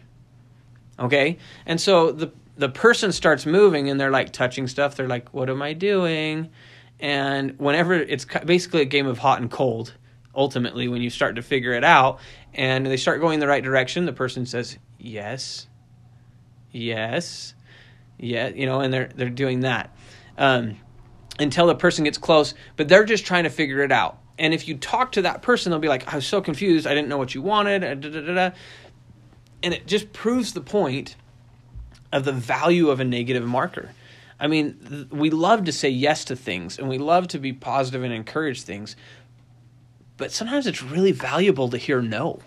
Okay? 1.00 1.38
And 1.66 1.80
so 1.80 2.12
the 2.12 2.32
the 2.56 2.70
person 2.70 3.12
starts 3.12 3.46
moving 3.46 3.90
and 3.90 4.00
they're 4.00 4.12
like 4.12 4.32
touching 4.32 4.68
stuff. 4.68 4.96
They're 4.96 5.08
like, 5.08 5.34
"What 5.34 5.50
am 5.50 5.62
I 5.62 5.74
doing?" 5.74 6.50
And 7.00 7.58
whenever 7.60 7.94
it's 7.94 8.26
basically 8.46 8.82
a 8.82 8.86
game 8.86 9.08
of 9.08 9.18
hot 9.18 9.42
and 9.42 9.50
cold, 9.50 9.94
ultimately 10.36 10.88
when 10.88 11.02
you 11.02 11.10
start 11.10 11.36
to 11.36 11.42
figure 11.42 11.74
it 11.74 11.84
out 11.84 12.20
and 12.54 12.86
they 12.86 12.98
start 12.98 13.20
going 13.22 13.40
the 13.40 13.48
right 13.48 13.64
direction, 13.64 14.06
the 14.06 14.14
person 14.14 14.46
says, 14.46 14.78
"Yes." 15.00 15.68
Yes. 16.72 17.54
Yeah, 18.18 18.48
you 18.50 18.66
know, 18.66 18.82
and 18.82 18.94
they're 18.94 19.10
they're 19.16 19.30
doing 19.30 19.62
that. 19.62 19.96
Um, 20.38 20.78
until 21.40 21.68
the 21.68 21.76
person 21.76 22.04
gets 22.04 22.18
close, 22.18 22.54
but 22.76 22.88
they're 22.88 23.06
just 23.06 23.26
trying 23.26 23.44
to 23.44 23.50
figure 23.50 23.82
it 23.82 23.92
out. 23.92 24.20
And 24.40 24.54
if 24.54 24.68
you 24.68 24.78
talk 24.78 25.12
to 25.14 25.24
that 25.24 25.42
person, 25.42 25.70
they'll 25.72 25.80
be 25.80 25.88
like, 25.88 26.12
"I 26.12 26.16
was 26.16 26.26
so 26.26 26.42
confused. 26.42 26.88
I 26.88 26.94
didn't 26.94 27.10
know 27.10 27.18
what 27.18 27.36
you 27.36 27.42
wanted." 27.42 27.84
And 27.84 29.74
it 29.74 29.88
just 29.88 30.12
proves 30.14 30.54
the 30.54 30.62
point 30.62 31.16
of 32.14 32.24
the 32.24 32.32
value 32.32 32.90
of 32.90 33.00
a 33.00 33.04
negative 33.04 33.46
marker. 33.46 33.92
I 34.40 34.48
mean, 34.48 34.78
th- 34.88 35.08
we 35.10 35.30
love 35.30 35.66
to 35.66 35.72
say 35.72 35.90
yes 35.90 36.26
to 36.26 36.36
things 36.36 36.78
and 36.78 36.88
we 36.88 36.98
love 36.98 37.28
to 37.30 37.40
be 37.40 37.52
positive 37.52 38.04
and 38.04 38.14
encourage 38.14 38.62
things, 38.62 38.96
but 40.18 40.32
sometimes 40.32 40.68
it's 40.68 40.82
really 40.82 41.12
valuable 41.12 41.70
to 41.70 41.78
hear 41.78 42.02
no. 42.02 42.40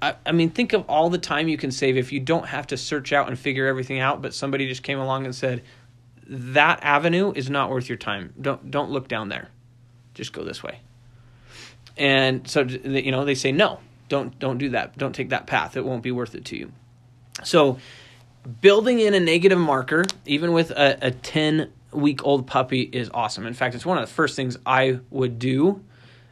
I, 0.00 0.14
I 0.24 0.32
mean, 0.32 0.50
think 0.50 0.72
of 0.72 0.84
all 0.88 1.10
the 1.10 1.18
time 1.18 1.48
you 1.48 1.56
can 1.58 1.70
save 1.70 1.96
if 1.96 2.12
you 2.12 2.20
don't 2.20 2.46
have 2.46 2.68
to 2.68 2.76
search 2.76 3.12
out 3.12 3.28
and 3.28 3.38
figure 3.38 3.66
everything 3.66 3.98
out, 3.98 4.22
but 4.22 4.32
somebody 4.32 4.68
just 4.68 4.82
came 4.82 4.98
along 4.98 5.24
and 5.24 5.34
said, 5.34 5.62
that 6.26 6.80
avenue 6.82 7.32
is 7.34 7.50
not 7.50 7.70
worth 7.70 7.88
your 7.88 7.98
time. 7.98 8.32
Don't 8.40 8.70
don't 8.70 8.90
look 8.90 9.08
down 9.08 9.28
there. 9.28 9.50
Just 10.14 10.32
go 10.32 10.42
this 10.42 10.62
way. 10.62 10.80
And 11.96 12.48
so 12.48 12.62
you 12.62 13.10
know, 13.10 13.24
they 13.24 13.34
say 13.34 13.52
no. 13.52 13.80
Don't 14.08 14.38
don't 14.38 14.58
do 14.58 14.70
that. 14.70 14.96
Don't 14.96 15.14
take 15.14 15.30
that 15.30 15.46
path. 15.46 15.76
It 15.76 15.84
won't 15.84 16.02
be 16.02 16.12
worth 16.12 16.34
it 16.34 16.46
to 16.46 16.56
you. 16.56 16.72
So 17.42 17.78
building 18.60 19.00
in 19.00 19.14
a 19.14 19.20
negative 19.20 19.58
marker, 19.58 20.04
even 20.26 20.52
with 20.52 20.70
a, 20.70 20.98
a 21.00 21.10
10 21.10 21.72
week 21.92 22.24
old 22.24 22.46
puppy, 22.46 22.82
is 22.82 23.10
awesome. 23.12 23.46
In 23.46 23.54
fact, 23.54 23.74
it's 23.74 23.86
one 23.86 23.98
of 23.98 24.06
the 24.06 24.12
first 24.12 24.36
things 24.36 24.58
I 24.66 25.00
would 25.10 25.38
do 25.38 25.82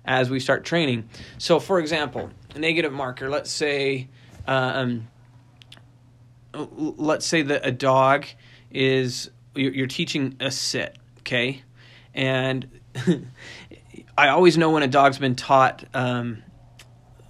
as 0.04 0.31
we 0.31 0.40
start 0.40 0.64
training. 0.64 1.09
So, 1.38 1.61
for 1.61 1.78
example, 1.78 2.31
a 2.54 2.59
negative 2.59 2.92
marker, 2.92 3.31
let's 3.31 3.50
say, 3.50 4.09
um, 4.47 5.09
let's 6.54 7.26
say 7.26 7.42
that 7.42 7.64
a 7.64 7.73
dog 7.73 8.26
is, 8.71 9.31
you're, 9.54 9.87
teaching 9.87 10.37
a 10.40 10.50
sit, 10.50 10.99
okay? 11.21 11.62
And 12.14 12.69
I 14.19 14.28
always 14.28 14.59
know 14.59 14.71
when 14.71 14.83
a 14.83 14.88
dog's 14.88 15.19
been 15.19 15.37
taught 15.37 15.85
um, 15.95 16.42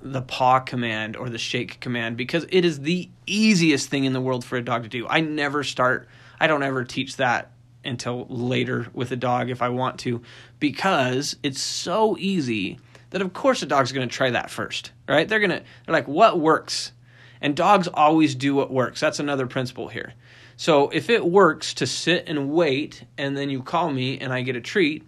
the 0.01 0.23
paw 0.23 0.61
command 0.61 1.17
or 1.17 1.29
the 1.29 1.39
shake 1.39 1.79
command 1.81 2.17
because 2.17 2.47
it 2.49 2.65
is 2.65 2.81
the 2.81 3.09
easiest 3.26 3.88
thing 3.88 4.05
in 4.05 4.12
the 4.12 4.21
world 4.21 4.45
for 4.45 4.57
a 4.57 4.62
dog 4.62 4.85
to 4.85 4.88
do. 4.88 5.07
I 5.09 5.21
never 5.21 5.64
start, 5.64 6.09
I 6.41 6.47
don't 6.47 6.62
ever 6.62 6.85
teach 6.85 7.17
that 7.17 7.52
until 7.85 8.26
later 8.29 8.88
with 8.93 9.11
a 9.12 9.17
dog 9.17 9.50
if 9.50 9.62
I 9.62 9.69
want 9.69 9.99
to 10.00 10.23
because 10.61 11.37
it's 11.43 11.61
so 11.61 12.17
easy 12.19 12.79
that 13.11 13.23
of 13.23 13.33
course 13.33 13.62
a 13.62 13.67
dog's 13.67 13.93
going 13.93 14.09
to 14.09 14.14
try 14.14 14.31
that 14.31 14.50
first, 14.50 14.93
right? 15.09 15.29
They're 15.29 15.41
going 15.41 15.50
to 15.50 15.62
they're 15.87 15.93
like 15.93 16.09
what 16.09 16.38
works? 16.38 16.93
And 17.41 17.57
dogs 17.57 17.88
always 17.88 18.37
do 18.37 18.55
what 18.55 18.73
works. 18.73 19.00
That's 19.00 19.19
another 19.19 19.47
principle 19.49 19.88
here. 19.88 20.14
So 20.57 20.91
if 20.91 21.11
it 21.11 21.25
works 21.25 21.75
to 21.75 21.87
sit 21.87 22.29
and 22.29 22.50
wait 22.50 23.05
and 23.19 23.37
then 23.37 23.50
you 23.50 23.62
call 23.62 23.91
me 23.91 24.19
and 24.21 24.33
I 24.33 24.43
get 24.43 24.55
a 24.55 24.61
treat, 24.61 25.02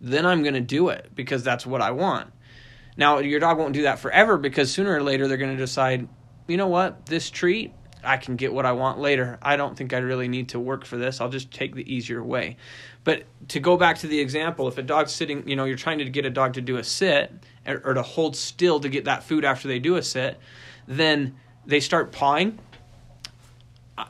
then 0.00 0.26
I'm 0.26 0.42
going 0.42 0.54
to 0.54 0.60
do 0.60 0.88
it 0.88 1.10
because 1.14 1.44
that's 1.44 1.64
what 1.64 1.80
I 1.80 1.92
want. 1.92 2.32
Now, 2.96 3.18
your 3.18 3.40
dog 3.40 3.58
won't 3.58 3.74
do 3.74 3.82
that 3.82 3.98
forever 3.98 4.36
because 4.36 4.72
sooner 4.72 4.94
or 4.94 5.02
later 5.02 5.28
they're 5.28 5.36
going 5.36 5.56
to 5.56 5.62
decide, 5.62 6.08
you 6.48 6.56
know 6.56 6.68
what, 6.68 7.06
this 7.06 7.30
treat, 7.30 7.72
I 8.06 8.16
can 8.16 8.36
get 8.36 8.52
what 8.52 8.64
I 8.64 8.72
want 8.72 8.98
later. 8.98 9.38
I 9.42 9.56
don't 9.56 9.76
think 9.76 9.92
I 9.92 9.98
really 9.98 10.28
need 10.28 10.50
to 10.50 10.60
work 10.60 10.84
for 10.84 10.96
this. 10.96 11.20
I'll 11.20 11.28
just 11.28 11.50
take 11.50 11.74
the 11.74 11.92
easier 11.92 12.22
way. 12.22 12.56
But 13.04 13.24
to 13.48 13.60
go 13.60 13.76
back 13.76 13.98
to 13.98 14.06
the 14.06 14.18
example, 14.18 14.68
if 14.68 14.78
a 14.78 14.82
dog's 14.82 15.12
sitting, 15.12 15.48
you 15.48 15.56
know, 15.56 15.64
you're 15.64 15.76
trying 15.76 15.98
to 15.98 16.04
get 16.08 16.24
a 16.24 16.30
dog 16.30 16.54
to 16.54 16.60
do 16.60 16.76
a 16.76 16.84
sit 16.84 17.32
or, 17.66 17.94
to 17.94 18.02
hold 18.02 18.36
still 18.36 18.80
to 18.80 18.88
get 18.88 19.04
that 19.04 19.24
food 19.24 19.44
after 19.44 19.68
they 19.68 19.78
do 19.78 19.96
a 19.96 20.02
sit, 20.02 20.38
then 20.86 21.36
they 21.66 21.80
start 21.80 22.12
pawing. 22.12 22.58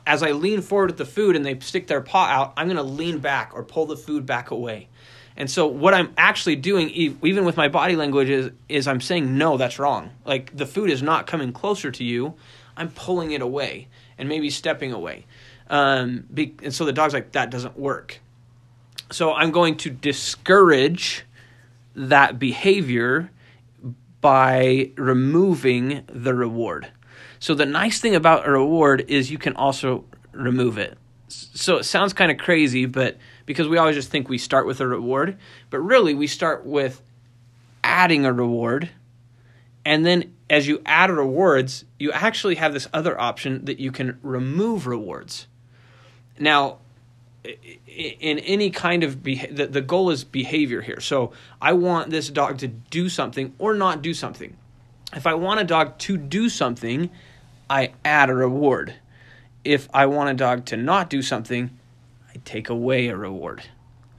As 0.05 0.21
I 0.21 0.31
lean 0.31 0.61
forward 0.61 0.91
at 0.91 0.97
the 0.97 1.05
food 1.05 1.35
and 1.35 1.45
they 1.45 1.57
stick 1.59 1.87
their 1.87 2.01
paw 2.01 2.25
out, 2.25 2.53
I'm 2.57 2.67
going 2.67 2.77
to 2.77 2.83
lean 2.83 3.19
back 3.19 3.51
or 3.53 3.63
pull 3.63 3.85
the 3.85 3.97
food 3.97 4.25
back 4.25 4.51
away. 4.51 4.89
And 5.37 5.49
so 5.49 5.67
what 5.67 5.93
I'm 5.93 6.13
actually 6.17 6.55
doing, 6.55 6.89
even 6.89 7.45
with 7.45 7.55
my 7.57 7.67
body 7.67 7.95
language, 7.95 8.29
is, 8.29 8.51
is 8.67 8.87
I'm 8.87 8.99
saying, 8.99 9.37
no, 9.37 9.55
that's 9.55 9.77
wrong. 9.77 10.09
Like 10.25 10.57
the 10.57 10.65
food 10.65 10.89
is 10.89 11.03
not 11.03 11.27
coming 11.27 11.53
closer 11.53 11.91
to 11.91 12.03
you. 12.03 12.33
I'm 12.75 12.89
pulling 12.89 13.31
it 13.31 13.41
away 13.41 13.87
and 14.17 14.27
maybe 14.27 14.49
stepping 14.49 14.91
away. 14.91 15.25
Um, 15.69 16.25
be, 16.33 16.55
and 16.63 16.73
so 16.73 16.85
the 16.85 16.93
dog's 16.93 17.13
like, 17.13 17.33
that 17.33 17.51
doesn't 17.51 17.77
work. 17.77 18.19
So 19.11 19.33
I'm 19.33 19.51
going 19.51 19.77
to 19.77 19.91
discourage 19.91 21.23
that 21.95 22.39
behavior 22.39 23.29
by 24.21 24.91
removing 24.97 26.03
the 26.07 26.33
reward. 26.33 26.87
So 27.39 27.53
the 27.53 27.65
nice 27.65 27.99
thing 27.99 28.15
about 28.15 28.47
a 28.47 28.51
reward 28.51 29.05
is 29.07 29.29
you 29.29 29.37
can 29.37 29.55
also 29.55 30.05
remove 30.31 30.79
it. 30.79 30.97
So 31.27 31.77
it 31.77 31.83
sounds 31.83 32.13
kind 32.13 32.31
of 32.31 32.37
crazy, 32.37 32.85
but 32.85 33.17
because 33.47 33.67
we 33.67 33.79
always 33.79 33.95
just 33.95 34.11
think 34.11 34.29
we 34.29 34.37
start 34.37 34.67
with 34.67 34.79
a 34.79 34.87
reward, 34.87 35.37
but 35.71 35.79
really 35.79 36.13
we 36.13 36.27
start 36.27 36.63
with 36.63 37.01
adding 37.83 38.25
a 38.25 38.31
reward. 38.31 38.91
And 39.83 40.05
then 40.05 40.35
as 40.49 40.67
you 40.67 40.81
add 40.85 41.09
rewards, 41.09 41.85
you 41.97 42.11
actually 42.11 42.55
have 42.55 42.73
this 42.73 42.87
other 42.93 43.19
option 43.19 43.65
that 43.65 43.79
you 43.79 43.91
can 43.91 44.19
remove 44.21 44.85
rewards. 44.85 45.47
Now, 46.37 46.79
in 47.45 48.39
any 48.39 48.69
kind 48.69 49.03
of 49.03 49.23
beha- 49.23 49.53
the, 49.53 49.67
the 49.67 49.81
goal 49.81 50.09
is 50.09 50.25
behavior 50.25 50.81
here. 50.81 50.99
So 50.99 51.31
I 51.61 51.73
want 51.73 52.09
this 52.09 52.29
dog 52.29 52.57
to 52.59 52.67
do 52.67 53.07
something 53.07 53.53
or 53.57 53.73
not 53.73 54.01
do 54.01 54.13
something. 54.13 54.57
If 55.15 55.25
I 55.25 55.35
want 55.35 55.61
a 55.61 55.63
dog 55.63 55.97
to 55.99 56.17
do 56.17 56.49
something, 56.49 57.09
I 57.69 57.93
add 58.03 58.29
a 58.29 58.35
reward. 58.35 58.95
If 59.63 59.87
I 59.93 60.05
want 60.07 60.29
a 60.29 60.33
dog 60.33 60.65
to 60.65 60.77
not 60.77 61.09
do 61.09 61.21
something, 61.21 61.71
I 62.37 62.41
take 62.45 62.69
away 62.69 63.07
a 63.07 63.15
reward. 63.15 63.63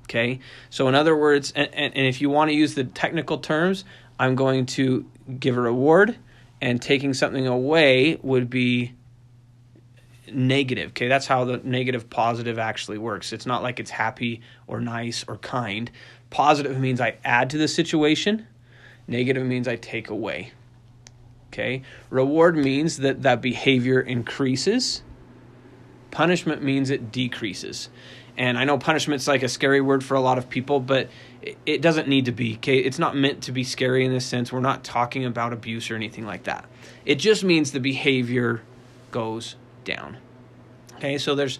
Okay? 0.05 0.41
So, 0.71 0.89
in 0.89 0.95
other 0.95 1.17
words, 1.17 1.53
and, 1.55 1.69
and, 1.73 1.97
and 1.97 2.07
if 2.07 2.21
you 2.21 2.31
want 2.31 2.51
to 2.51 2.55
use 2.55 2.75
the 2.75 2.85
technical 2.85 3.39
terms, 3.39 3.85
I'm 4.19 4.35
going 4.35 4.67
to 4.67 5.07
give 5.39 5.57
a 5.57 5.61
reward, 5.61 6.17
and 6.61 6.81
taking 6.83 7.15
something 7.15 7.47
away 7.47 8.19
would 8.23 8.51
be 8.51 8.95
negative. 10.33 10.91
Okay, 10.91 11.09
that's 11.09 11.27
how 11.27 11.45
the 11.45 11.59
negative 11.59 12.11
positive 12.11 12.59
actually 12.59 12.99
works. 12.99 13.33
It's 13.33 13.47
not 13.47 13.63
like 13.63 13.81
it's 13.81 13.91
happy 13.91 14.41
or 14.67 14.81
nice 14.81 15.25
or 15.29 15.37
kind. 15.39 15.91
Positive 16.31 16.79
means 16.79 17.01
I 17.01 17.17
add 17.25 17.51
to 17.51 17.59
the 17.59 17.69
situation, 17.69 18.47
negative 19.07 19.47
means 19.47 19.69
I 19.69 19.77
take 19.77 20.11
away. 20.11 20.53
Okay, 21.49 21.83
reward 22.11 22.57
means 22.57 22.99
that 22.99 23.23
that 23.23 23.41
behavior 23.41 24.01
increases, 24.01 25.03
punishment 26.11 26.63
means 26.63 26.91
it 26.91 27.13
decreases. 27.13 27.89
And 28.37 28.57
I 28.57 28.65
know 28.65 28.79
punishment's 28.79 29.27
like 29.27 29.43
a 29.43 29.49
scary 29.49 29.81
word 29.81 30.05
for 30.05 30.15
a 30.15 30.21
lot 30.21 30.39
of 30.39 30.49
people, 30.49 30.79
but 30.79 31.09
it 31.67 31.83
doesn't 31.83 32.07
need 32.07 32.27
to 32.27 32.33
be. 32.33 32.55
Okay, 32.55 32.79
it's 32.79 32.99
not 32.99 33.17
meant 33.17 33.43
to 33.45 33.53
be 33.53 33.65
scary 33.65 34.05
in 34.05 34.13
this 34.13 34.25
sense. 34.25 34.53
We're 34.53 34.61
not 34.61 34.85
talking 34.85 35.25
about 35.25 35.53
abuse 35.53 35.91
or 35.91 35.97
anything 35.97 36.25
like 36.25 36.45
that. 36.45 36.65
It 37.05 37.17
just 37.17 37.43
means 37.43 37.73
the 37.73 37.81
behavior 37.81 38.63
goes 39.11 39.57
down. 39.85 40.19
Okay, 40.97 41.19
so 41.19 41.35
there's 41.35 41.59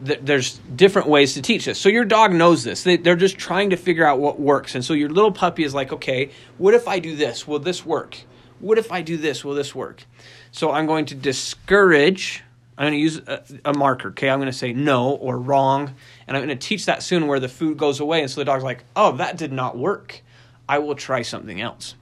there's 0.00 0.58
different 0.74 1.08
ways 1.08 1.34
to 1.34 1.42
teach 1.42 1.64
this. 1.64 1.78
So 1.80 1.88
your 1.88 2.04
dog 2.04 2.32
knows 2.32 2.64
this. 2.64 2.82
They, 2.82 2.96
they're 2.96 3.14
just 3.14 3.38
trying 3.38 3.70
to 3.70 3.76
figure 3.76 4.04
out 4.04 4.18
what 4.18 4.40
works. 4.40 4.74
And 4.74 4.84
so 4.84 4.92
your 4.92 5.08
little 5.08 5.30
puppy 5.30 5.62
is 5.62 5.72
like, 5.72 5.92
okay, 5.92 6.30
what 6.58 6.74
if 6.74 6.88
I 6.88 6.98
do 6.98 7.14
this? 7.14 7.46
Will 7.46 7.60
this 7.60 7.86
work? 7.86 8.18
What 8.58 8.78
if 8.78 8.90
I 8.90 9.02
do 9.02 9.16
this? 9.16 9.44
Will 9.44 9.54
this 9.54 9.74
work? 9.74 10.04
So 10.50 10.72
I'm 10.72 10.86
going 10.86 11.06
to 11.06 11.14
discourage. 11.14 12.42
I'm 12.78 12.84
going 12.84 12.92
to 12.92 12.98
use 12.98 13.18
a, 13.18 13.42
a 13.64 13.74
marker. 13.74 14.08
Okay, 14.10 14.30
I'm 14.30 14.38
going 14.38 14.50
to 14.50 14.56
say 14.56 14.72
no 14.72 15.10
or 15.10 15.36
wrong, 15.36 15.94
and 16.26 16.36
I'm 16.36 16.44
going 16.44 16.56
to 16.56 16.66
teach 16.66 16.86
that 16.86 17.02
soon 17.02 17.26
where 17.26 17.40
the 17.40 17.48
food 17.48 17.76
goes 17.76 17.98
away. 17.98 18.20
And 18.22 18.30
so 18.30 18.40
the 18.40 18.44
dog's 18.44 18.62
like, 18.62 18.84
oh, 18.94 19.16
that 19.16 19.36
did 19.36 19.52
not 19.52 19.76
work. 19.76 20.22
I 20.68 20.78
will 20.78 20.94
try 20.94 21.22
something 21.22 21.60
else 21.60 21.94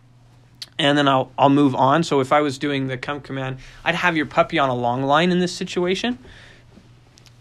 and 0.79 0.97
then 0.97 1.09
I'll 1.09 1.31
I'll 1.39 1.49
move 1.49 1.75
on. 1.75 2.03
So 2.03 2.21
if 2.21 2.33
I 2.33 2.41
was 2.41 2.59
doing 2.59 2.87
the 2.87 2.99
come 2.99 3.21
command, 3.21 3.59
I'd 3.85 3.95
have 3.95 4.17
your 4.17 4.27
puppy 4.27 4.59
on 4.59 4.69
a 4.69 4.75
long 4.75 5.03
line 5.03 5.31
in 5.31 5.39
this 5.39 5.55
situation. 5.55 6.19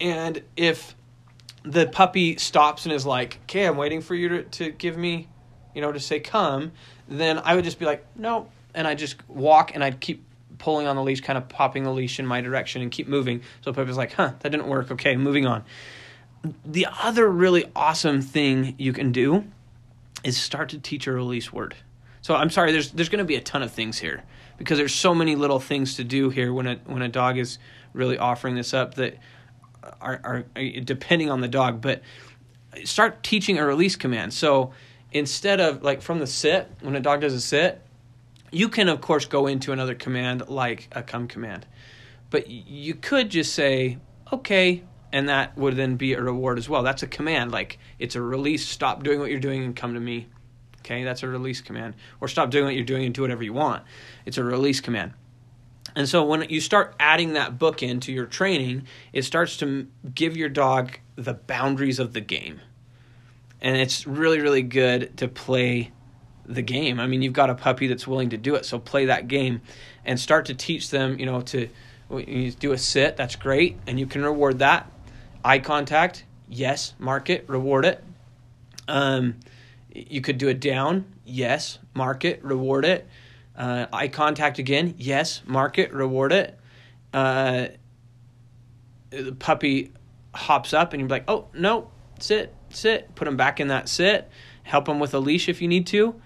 And 0.00 0.42
if 0.56 0.94
the 1.62 1.86
puppy 1.86 2.36
stops 2.36 2.84
and 2.84 2.92
is 2.92 3.06
like, 3.06 3.38
"Okay, 3.44 3.66
I'm 3.66 3.76
waiting 3.76 4.00
for 4.00 4.14
you 4.14 4.28
to, 4.28 4.42
to 4.42 4.70
give 4.70 4.96
me, 4.96 5.28
you 5.74 5.80
know, 5.80 5.92
to 5.92 6.00
say 6.00 6.20
come," 6.20 6.72
then 7.08 7.38
I 7.38 7.54
would 7.54 7.64
just 7.64 7.78
be 7.78 7.84
like, 7.84 8.04
"No," 8.16 8.48
and 8.74 8.86
I 8.86 8.94
just 8.94 9.16
walk 9.28 9.74
and 9.74 9.82
I'd 9.82 10.00
keep 10.00 10.24
pulling 10.58 10.86
on 10.86 10.96
the 10.96 11.02
leash, 11.02 11.20
kind 11.20 11.36
of 11.36 11.48
popping 11.48 11.84
the 11.84 11.92
leash 11.92 12.18
in 12.18 12.26
my 12.26 12.40
direction 12.40 12.82
and 12.82 12.90
keep 12.90 13.08
moving. 13.08 13.42
So 13.62 13.72
puppy's 13.72 13.96
like, 13.96 14.12
"Huh, 14.12 14.32
that 14.40 14.50
didn't 14.50 14.68
work. 14.68 14.90
Okay, 14.90 15.16
moving 15.16 15.46
on." 15.46 15.64
The 16.64 16.86
other 17.02 17.28
really 17.28 17.64
awesome 17.74 18.22
thing 18.22 18.74
you 18.78 18.92
can 18.92 19.12
do 19.12 19.44
is 20.24 20.36
start 20.36 20.70
to 20.70 20.78
teach 20.78 21.06
a 21.06 21.12
release 21.12 21.52
word. 21.52 21.74
So 22.22 22.34
I'm 22.34 22.50
sorry, 22.50 22.72
there's 22.72 22.90
there's 22.90 23.08
going 23.08 23.20
to 23.20 23.24
be 23.24 23.36
a 23.36 23.40
ton 23.40 23.62
of 23.62 23.70
things 23.70 23.98
here 23.98 24.24
because 24.58 24.78
there's 24.78 24.94
so 24.94 25.14
many 25.14 25.36
little 25.36 25.60
things 25.60 25.96
to 25.96 26.04
do 26.04 26.30
here 26.30 26.52
when 26.52 26.66
a 26.66 26.76
when 26.86 27.02
a 27.02 27.08
dog 27.08 27.38
is 27.38 27.58
really 27.92 28.18
offering 28.18 28.54
this 28.54 28.74
up 28.74 28.94
that 28.94 29.16
are, 30.00 30.44
are 30.56 30.62
depending 30.80 31.30
on 31.30 31.40
the 31.40 31.48
dog. 31.48 31.80
But 31.80 32.02
start 32.84 33.22
teaching 33.22 33.58
a 33.58 33.66
release 33.66 33.96
command. 33.96 34.34
So 34.34 34.72
instead 35.12 35.60
of 35.60 35.82
like 35.82 36.02
from 36.02 36.18
the 36.18 36.26
sit, 36.26 36.70
when 36.80 36.96
a 36.96 37.00
dog 37.00 37.20
does 37.20 37.34
a 37.34 37.40
sit, 37.40 37.80
you 38.50 38.68
can 38.68 38.88
of 38.88 39.00
course 39.00 39.26
go 39.26 39.46
into 39.46 39.72
another 39.72 39.94
command 39.94 40.48
like 40.48 40.88
a 40.92 41.02
come 41.02 41.28
command, 41.28 41.66
but 42.30 42.48
you 42.48 42.94
could 42.94 43.30
just 43.30 43.54
say 43.54 43.98
okay, 44.32 44.82
and 45.12 45.28
that 45.28 45.56
would 45.56 45.76
then 45.76 45.96
be 45.96 46.12
a 46.14 46.20
reward 46.20 46.58
as 46.58 46.68
well. 46.68 46.82
That's 46.82 47.02
a 47.02 47.06
command, 47.06 47.52
like 47.52 47.78
it's 47.98 48.16
a 48.16 48.22
release. 48.22 48.66
Stop 48.66 49.02
doing 49.02 49.20
what 49.20 49.30
you're 49.30 49.40
doing 49.40 49.64
and 49.64 49.74
come 49.74 49.94
to 49.94 50.00
me 50.00 50.26
Okay, 50.86 51.02
that's 51.02 51.24
a 51.24 51.28
release 51.28 51.60
command. 51.60 51.94
Or 52.20 52.28
stop 52.28 52.50
doing 52.50 52.64
what 52.64 52.76
you're 52.76 52.84
doing 52.84 53.04
and 53.04 53.12
do 53.12 53.22
whatever 53.22 53.42
you 53.42 53.52
want. 53.52 53.82
It's 54.24 54.38
a 54.38 54.44
release 54.44 54.80
command. 54.80 55.14
And 55.96 56.08
so 56.08 56.24
when 56.24 56.48
you 56.48 56.60
start 56.60 56.94
adding 57.00 57.32
that 57.32 57.58
book 57.58 57.82
into 57.82 58.12
your 58.12 58.26
training, 58.26 58.86
it 59.12 59.22
starts 59.22 59.56
to 59.58 59.88
give 60.14 60.36
your 60.36 60.48
dog 60.48 60.98
the 61.16 61.34
boundaries 61.34 61.98
of 61.98 62.12
the 62.12 62.20
game. 62.20 62.60
And 63.60 63.76
it's 63.76 64.06
really, 64.06 64.40
really 64.40 64.62
good 64.62 65.16
to 65.16 65.26
play 65.26 65.90
the 66.46 66.62
game. 66.62 67.00
I 67.00 67.06
mean, 67.06 67.22
you've 67.22 67.32
got 67.32 67.50
a 67.50 67.54
puppy 67.54 67.86
that's 67.86 68.06
willing 68.06 68.30
to 68.30 68.36
do 68.36 68.54
it, 68.54 68.64
so 68.64 68.78
play 68.78 69.06
that 69.06 69.28
game 69.28 69.60
and 70.04 70.18
start 70.18 70.46
to 70.46 70.54
teach 70.54 70.90
them, 70.90 71.18
you 71.18 71.26
know, 71.26 71.40
to 71.42 71.68
you 72.10 72.52
do 72.52 72.72
a 72.72 72.78
sit, 72.78 73.16
that's 73.16 73.36
great, 73.36 73.78
and 73.86 73.98
you 73.98 74.06
can 74.06 74.22
reward 74.22 74.60
that. 74.60 74.90
Eye 75.44 75.58
contact, 75.58 76.24
yes, 76.48 76.94
mark 76.98 77.30
it, 77.30 77.48
reward 77.48 77.84
it. 77.84 78.02
Um, 78.88 79.36
you 79.92 80.20
could 80.20 80.38
do 80.38 80.48
a 80.48 80.54
down, 80.54 81.04
yes, 81.24 81.78
mark 81.94 82.24
it, 82.24 82.44
reward 82.44 82.84
it. 82.84 83.08
Uh, 83.56 83.86
eye 83.92 84.08
contact 84.08 84.58
again, 84.58 84.94
yes, 84.98 85.42
mark 85.46 85.78
it, 85.78 85.92
reward 85.92 86.32
it. 86.32 86.58
Uh, 87.12 87.68
the 89.10 89.32
puppy 89.32 89.92
hops 90.34 90.72
up 90.72 90.92
and 90.92 91.00
you're 91.00 91.08
like, 91.08 91.24
oh, 91.28 91.48
no, 91.54 91.90
sit, 92.20 92.54
sit. 92.70 93.14
Put 93.14 93.26
him 93.26 93.36
back 93.36 93.58
in 93.58 93.68
that 93.68 93.88
sit. 93.88 94.28
Help 94.62 94.88
him 94.88 94.98
with 94.98 95.14
a 95.14 95.18
leash 95.18 95.48
if 95.48 95.62
you 95.62 95.68
need 95.68 95.86
to. 95.88 96.20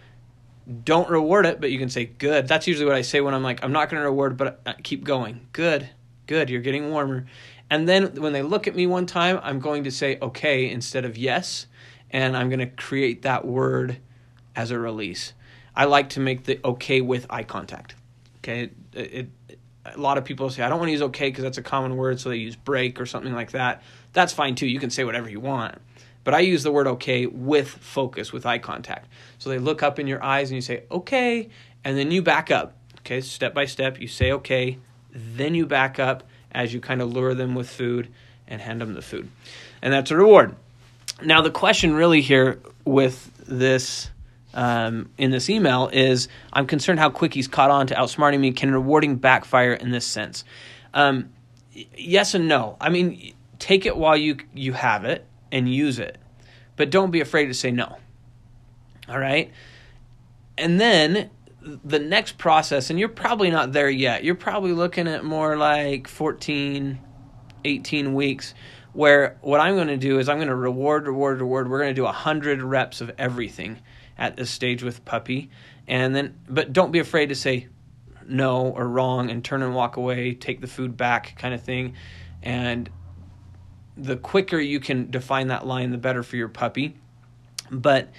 Don't 0.84 1.08
reward 1.08 1.46
it, 1.46 1.60
but 1.60 1.70
you 1.70 1.78
can 1.78 1.88
say, 1.88 2.04
good. 2.04 2.46
That's 2.46 2.66
usually 2.66 2.86
what 2.86 2.94
I 2.94 3.02
say 3.02 3.20
when 3.20 3.34
I'm 3.34 3.42
like, 3.42 3.64
I'm 3.64 3.72
not 3.72 3.90
going 3.90 4.00
to 4.00 4.04
reward, 4.04 4.36
but 4.36 4.60
uh, 4.64 4.74
keep 4.82 5.04
going. 5.04 5.46
Good, 5.52 5.88
good, 6.26 6.50
you're 6.50 6.60
getting 6.60 6.90
warmer. 6.90 7.26
And 7.70 7.88
then 7.88 8.20
when 8.20 8.32
they 8.32 8.42
look 8.42 8.66
at 8.66 8.74
me 8.74 8.86
one 8.86 9.06
time, 9.06 9.40
I'm 9.42 9.60
going 9.60 9.84
to 9.84 9.90
say, 9.90 10.18
okay, 10.20 10.70
instead 10.70 11.04
of 11.04 11.16
yes 11.16 11.66
and 12.10 12.36
I'm 12.36 12.48
going 12.48 12.60
to 12.60 12.66
create 12.66 13.22
that 13.22 13.46
word 13.46 13.98
as 14.56 14.70
a 14.70 14.78
release. 14.78 15.32
I 15.74 15.84
like 15.84 16.10
to 16.10 16.20
make 16.20 16.44
the 16.44 16.60
okay 16.64 17.00
with 17.00 17.26
eye 17.30 17.44
contact. 17.44 17.94
Okay, 18.38 18.70
it, 18.92 19.30
it, 19.48 19.58
a 19.84 19.98
lot 19.98 20.18
of 20.18 20.24
people 20.24 20.50
say 20.50 20.62
I 20.62 20.68
don't 20.68 20.78
want 20.78 20.88
to 20.88 20.92
use 20.92 21.02
okay 21.02 21.28
because 21.28 21.44
that's 21.44 21.58
a 21.58 21.62
common 21.62 21.96
word, 21.96 22.20
so 22.20 22.28
they 22.28 22.36
use 22.36 22.56
break 22.56 23.00
or 23.00 23.06
something 23.06 23.32
like 23.32 23.52
that. 23.52 23.82
That's 24.12 24.32
fine 24.32 24.54
too. 24.56 24.66
You 24.66 24.80
can 24.80 24.90
say 24.90 25.04
whatever 25.04 25.28
you 25.28 25.40
want, 25.40 25.78
but 26.24 26.34
I 26.34 26.40
use 26.40 26.62
the 26.62 26.72
word 26.72 26.86
okay 26.86 27.26
with 27.26 27.68
focus, 27.68 28.32
with 28.32 28.46
eye 28.46 28.58
contact. 28.58 29.08
So 29.38 29.50
they 29.50 29.58
look 29.58 29.82
up 29.82 29.98
in 29.98 30.06
your 30.06 30.22
eyes 30.22 30.50
and 30.50 30.56
you 30.56 30.60
say 30.60 30.84
okay, 30.90 31.48
and 31.84 31.96
then 31.96 32.10
you 32.10 32.22
back 32.22 32.50
up. 32.50 32.76
Okay, 33.00 33.20
step 33.20 33.54
by 33.54 33.64
step, 33.64 34.00
you 34.00 34.08
say 34.08 34.32
okay, 34.32 34.78
Then 35.12 35.54
you 35.54 35.66
back 35.66 35.98
up 35.98 36.22
as 36.52 36.72
you 36.72 36.80
kind 36.80 37.00
of 37.00 37.12
lure 37.12 37.34
them 37.34 37.54
with 37.54 37.68
food 37.68 38.08
and 38.46 38.60
hand 38.60 38.80
them 38.80 38.94
the 38.94 39.02
food. 39.02 39.28
And 39.82 39.92
that's 39.92 40.10
a 40.10 40.16
reward. 40.16 40.54
Now, 41.22 41.42
the 41.42 41.50
question 41.50 41.94
really 41.94 42.20
here 42.20 42.60
with 42.84 43.30
this 43.46 44.10
um, 44.52 45.10
in 45.16 45.30
this 45.30 45.48
email 45.48 45.88
is 45.92 46.28
I'm 46.52 46.66
concerned 46.66 46.98
how 46.98 47.10
quick 47.10 47.34
he's 47.34 47.48
caught 47.48 47.70
on 47.70 47.86
to 47.88 47.94
outsmarting 47.94 48.40
me. 48.40 48.52
Can 48.52 48.72
rewarding 48.72 49.16
backfire 49.16 49.72
in 49.72 49.90
this 49.90 50.06
sense? 50.06 50.44
Um, 50.92 51.30
yes 51.96 52.34
and 52.34 52.48
no. 52.48 52.76
I 52.80 52.88
mean, 52.90 53.34
take 53.58 53.86
it 53.86 53.96
while 53.96 54.16
you 54.16 54.38
you 54.54 54.72
have 54.72 55.04
it 55.04 55.26
and 55.52 55.72
use 55.72 55.98
it, 55.98 56.18
but 56.76 56.90
don't 56.90 57.10
be 57.10 57.20
afraid 57.20 57.46
to 57.46 57.54
say 57.54 57.70
no. 57.70 57.98
All 59.08 59.18
right, 59.18 59.50
and 60.56 60.80
then 60.80 61.30
the 61.62 61.98
next 61.98 62.38
process, 62.38 62.90
and 62.90 62.98
you're 62.98 63.08
probably 63.08 63.50
not 63.50 63.72
there 63.72 63.90
yet. 63.90 64.24
You're 64.24 64.34
probably 64.34 64.72
looking 64.72 65.06
at 65.08 65.24
more 65.24 65.56
like 65.56 66.08
14, 66.08 66.98
18 67.64 68.14
weeks. 68.14 68.54
Where 68.92 69.38
what 69.42 69.60
I'm 69.60 69.76
going 69.76 69.88
to 69.88 69.96
do 69.96 70.18
is 70.18 70.28
I'm 70.28 70.38
going 70.38 70.48
to 70.48 70.54
reward, 70.54 71.06
reward, 71.06 71.40
reward. 71.40 71.70
We're 71.70 71.78
going 71.78 71.90
to 71.90 71.94
do 71.94 72.04
100 72.04 72.60
reps 72.62 73.00
of 73.00 73.12
everything 73.18 73.78
at 74.18 74.36
this 74.36 74.50
stage 74.50 74.82
with 74.82 75.04
puppy. 75.04 75.50
And 75.86 76.14
then, 76.14 76.38
but 76.48 76.72
don't 76.72 76.90
be 76.90 76.98
afraid 76.98 77.28
to 77.28 77.36
say 77.36 77.68
no 78.26 78.66
or 78.66 78.88
wrong 78.88 79.30
and 79.30 79.44
turn 79.44 79.62
and 79.62 79.74
walk 79.74 79.96
away, 79.96 80.34
take 80.34 80.60
the 80.60 80.66
food 80.66 80.96
back 80.96 81.36
kind 81.38 81.54
of 81.54 81.62
thing. 81.62 81.94
And 82.42 82.90
the 84.00 84.16
quicker 84.16 84.58
you 84.58 84.80
can 84.80 85.10
define 85.10 85.48
that 85.48 85.66
line, 85.66 85.90
the 85.90 85.98
better 85.98 86.22
for 86.22 86.36
your 86.36 86.48
puppy. 86.48 86.96
But 87.70 88.10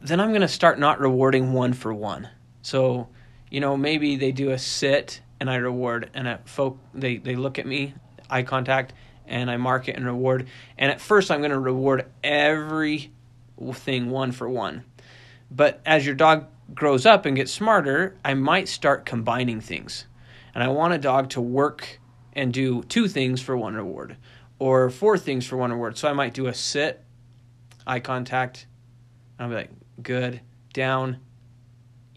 then 0.00 0.20
I'm 0.20 0.30
going 0.30 0.40
to 0.40 0.48
start 0.48 0.78
not 0.78 1.00
rewarding 1.00 1.52
one 1.52 1.72
for 1.72 1.92
one. 1.92 2.28
So, 2.62 3.08
you 3.50 3.60
know, 3.60 3.76
maybe 3.76 4.16
they 4.16 4.32
do 4.32 4.50
a 4.50 4.58
sit 4.58 5.20
and 5.40 5.48
I 5.48 5.56
reward, 5.56 6.10
and 6.14 6.26
a 6.26 6.40
folk 6.46 6.78
they 6.92 7.18
they 7.18 7.36
look 7.36 7.60
at 7.60 7.66
me, 7.66 7.94
eye 8.28 8.42
contact, 8.42 8.92
and 9.26 9.48
I 9.48 9.56
mark 9.56 9.88
it 9.88 9.94
and 9.96 10.04
reward. 10.04 10.48
And 10.76 10.90
at 10.90 11.00
first, 11.00 11.30
I'm 11.30 11.38
going 11.38 11.52
to 11.52 11.58
reward 11.60 12.06
every 12.24 13.12
thing 13.72 14.10
one 14.10 14.32
for 14.32 14.48
one. 14.48 14.84
But 15.48 15.80
as 15.86 16.04
your 16.04 16.16
dog 16.16 16.46
grows 16.74 17.06
up 17.06 17.24
and 17.24 17.36
gets 17.36 17.52
smarter, 17.52 18.16
I 18.24 18.34
might 18.34 18.68
start 18.68 19.06
combining 19.06 19.60
things. 19.60 20.06
And 20.54 20.64
I 20.64 20.68
want 20.68 20.92
a 20.92 20.98
dog 20.98 21.30
to 21.30 21.40
work 21.40 22.00
and 22.32 22.52
do 22.52 22.82
two 22.82 23.06
things 23.06 23.40
for 23.40 23.56
one 23.56 23.74
reward 23.74 24.16
or 24.58 24.90
four 24.90 25.18
things 25.18 25.46
for 25.46 25.56
one 25.56 25.72
reward. 25.72 25.96
So 25.96 26.08
I 26.08 26.12
might 26.12 26.34
do 26.34 26.46
a 26.46 26.54
sit, 26.54 27.04
eye 27.86 28.00
contact, 28.00 28.66
I'll 29.38 29.48
be 29.48 29.54
like, 29.54 29.70
good, 30.02 30.40
down, 30.72 31.18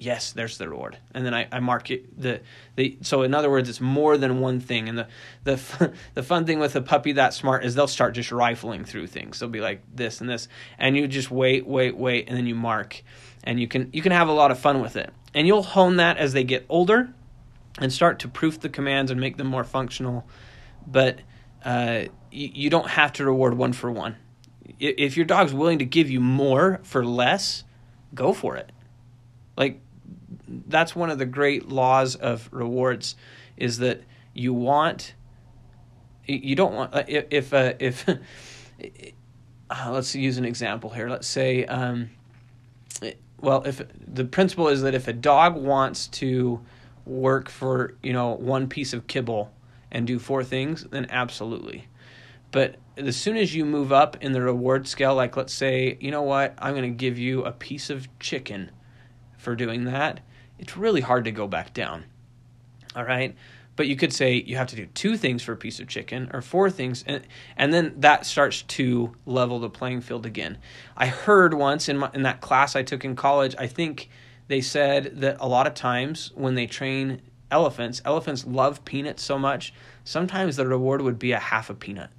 yes, 0.01 0.31
there's 0.31 0.57
the 0.57 0.67
reward. 0.67 0.97
And 1.13 1.23
then 1.23 1.33
I, 1.33 1.47
I 1.51 1.59
mark 1.59 1.91
it 1.91 2.19
the 2.19 2.41
the 2.75 2.97
so 3.01 3.21
in 3.21 3.33
other 3.33 3.49
words, 3.49 3.69
it's 3.69 3.79
more 3.79 4.17
than 4.17 4.39
one 4.39 4.59
thing. 4.59 4.89
And 4.89 4.97
the 4.97 5.07
the 5.43 5.93
the 6.15 6.23
fun 6.23 6.45
thing 6.45 6.59
with 6.59 6.75
a 6.75 6.81
puppy 6.81 7.13
that 7.13 7.33
smart 7.33 7.63
is 7.63 7.75
they'll 7.75 7.87
start 7.87 8.15
just 8.15 8.31
rifling 8.31 8.83
through 8.83 9.07
things. 9.07 9.39
They'll 9.39 9.49
be 9.49 9.61
like 9.61 9.83
this 9.93 10.19
and 10.19 10.29
this, 10.29 10.47
and 10.77 10.97
you 10.97 11.07
just 11.07 11.31
wait, 11.31 11.65
wait, 11.65 11.95
wait, 11.95 12.27
and 12.27 12.35
then 12.35 12.47
you 12.47 12.55
mark, 12.55 13.01
and 13.43 13.59
you 13.59 13.67
can 13.67 13.89
you 13.93 14.01
can 14.01 14.11
have 14.11 14.27
a 14.27 14.33
lot 14.33 14.51
of 14.51 14.59
fun 14.59 14.81
with 14.81 14.95
it. 14.95 15.13
And 15.33 15.47
you'll 15.47 15.63
hone 15.63 15.97
that 15.97 16.17
as 16.17 16.33
they 16.33 16.43
get 16.43 16.65
older, 16.67 17.13
and 17.79 17.93
start 17.93 18.19
to 18.19 18.27
proof 18.27 18.59
the 18.59 18.69
commands 18.69 19.11
and 19.11 19.21
make 19.21 19.37
them 19.37 19.47
more 19.47 19.63
functional. 19.63 20.27
But 20.85 21.19
uh, 21.63 22.05
you, 22.31 22.69
don't 22.69 22.89
have 22.89 23.13
to 23.13 23.25
reward 23.25 23.57
one 23.57 23.73
for 23.73 23.91
one 23.91 24.15
if 24.81 25.15
your 25.15 25.25
dog's 25.25 25.53
willing 25.53 25.79
to 25.79 25.85
give 25.85 26.09
you 26.09 26.19
more 26.19 26.79
for 26.83 27.05
less, 27.05 27.63
go 28.13 28.33
for 28.33 28.55
it. 28.57 28.71
Like 29.55 29.79
that's 30.47 30.95
one 30.95 31.09
of 31.09 31.19
the 31.19 31.25
great 31.25 31.69
laws 31.69 32.15
of 32.15 32.49
rewards 32.51 33.15
is 33.57 33.77
that 33.79 34.01
you 34.33 34.53
want 34.53 35.13
you 36.25 36.55
don't 36.55 36.73
want 36.73 36.95
uh, 36.95 37.03
if 37.07 37.25
if, 37.29 37.53
uh, 37.53 37.73
if 37.79 38.09
uh, 39.69 39.91
let's 39.91 40.15
use 40.15 40.37
an 40.37 40.45
example 40.45 40.89
here. 40.89 41.09
Let's 41.09 41.27
say 41.27 41.65
um, 41.65 42.09
well 43.39 43.63
if 43.63 43.81
the 44.07 44.25
principle 44.25 44.67
is 44.67 44.81
that 44.81 44.95
if 44.95 45.07
a 45.07 45.13
dog 45.13 45.55
wants 45.55 46.07
to 46.07 46.59
work 47.05 47.49
for 47.49 47.95
you 48.01 48.13
know 48.13 48.29
one 48.29 48.67
piece 48.67 48.93
of 48.93 49.07
kibble 49.07 49.51
and 49.91 50.07
do 50.07 50.17
four 50.17 50.43
things, 50.43 50.85
then 50.85 51.07
absolutely. 51.09 51.87
But 52.51 52.75
as 52.97 53.15
soon 53.15 53.37
as 53.37 53.55
you 53.55 53.65
move 53.65 53.91
up 53.91 54.17
in 54.21 54.33
the 54.33 54.41
reward 54.41 54.87
scale, 54.87 55.15
like 55.15 55.37
let's 55.37 55.53
say, 55.53 55.97
you 56.01 56.11
know 56.11 56.21
what, 56.21 56.53
I'm 56.59 56.73
going 56.73 56.91
to 56.91 56.97
give 56.97 57.17
you 57.17 57.43
a 57.45 57.51
piece 57.51 57.89
of 57.89 58.07
chicken 58.19 58.71
for 59.37 59.55
doing 59.55 59.85
that, 59.85 60.19
it's 60.59 60.77
really 60.77 61.01
hard 61.01 61.25
to 61.25 61.31
go 61.31 61.47
back 61.47 61.73
down. 61.73 62.05
All 62.95 63.05
right. 63.05 63.35
But 63.77 63.87
you 63.87 63.95
could 63.95 64.13
say 64.13 64.35
you 64.35 64.57
have 64.57 64.67
to 64.67 64.75
do 64.75 64.85
two 64.87 65.15
things 65.15 65.41
for 65.41 65.53
a 65.53 65.57
piece 65.57 65.79
of 65.79 65.87
chicken 65.87 66.29
or 66.33 66.41
four 66.41 66.69
things, 66.69 67.03
and, 67.07 67.25
and 67.55 67.73
then 67.73 67.95
that 67.97 68.25
starts 68.25 68.63
to 68.63 69.15
level 69.25 69.59
the 69.59 69.69
playing 69.69 70.01
field 70.01 70.25
again. 70.25 70.57
I 70.95 71.07
heard 71.07 71.53
once 71.53 71.87
in, 71.87 71.97
my, 71.97 72.11
in 72.13 72.23
that 72.23 72.41
class 72.41 72.75
I 72.75 72.83
took 72.83 73.05
in 73.05 73.15
college, 73.15 73.55
I 73.57 73.67
think 73.67 74.09
they 74.49 74.59
said 74.59 75.21
that 75.21 75.37
a 75.39 75.47
lot 75.47 75.67
of 75.67 75.73
times 75.73 76.31
when 76.35 76.55
they 76.55 76.67
train 76.67 77.21
elephants, 77.49 78.01
elephants 78.03 78.45
love 78.45 78.83
peanuts 78.83 79.23
so 79.23 79.39
much, 79.39 79.73
sometimes 80.03 80.57
the 80.57 80.67
reward 80.67 81.01
would 81.01 81.17
be 81.17 81.31
a 81.31 81.39
half 81.39 81.69
a 81.69 81.73
peanut 81.73 82.09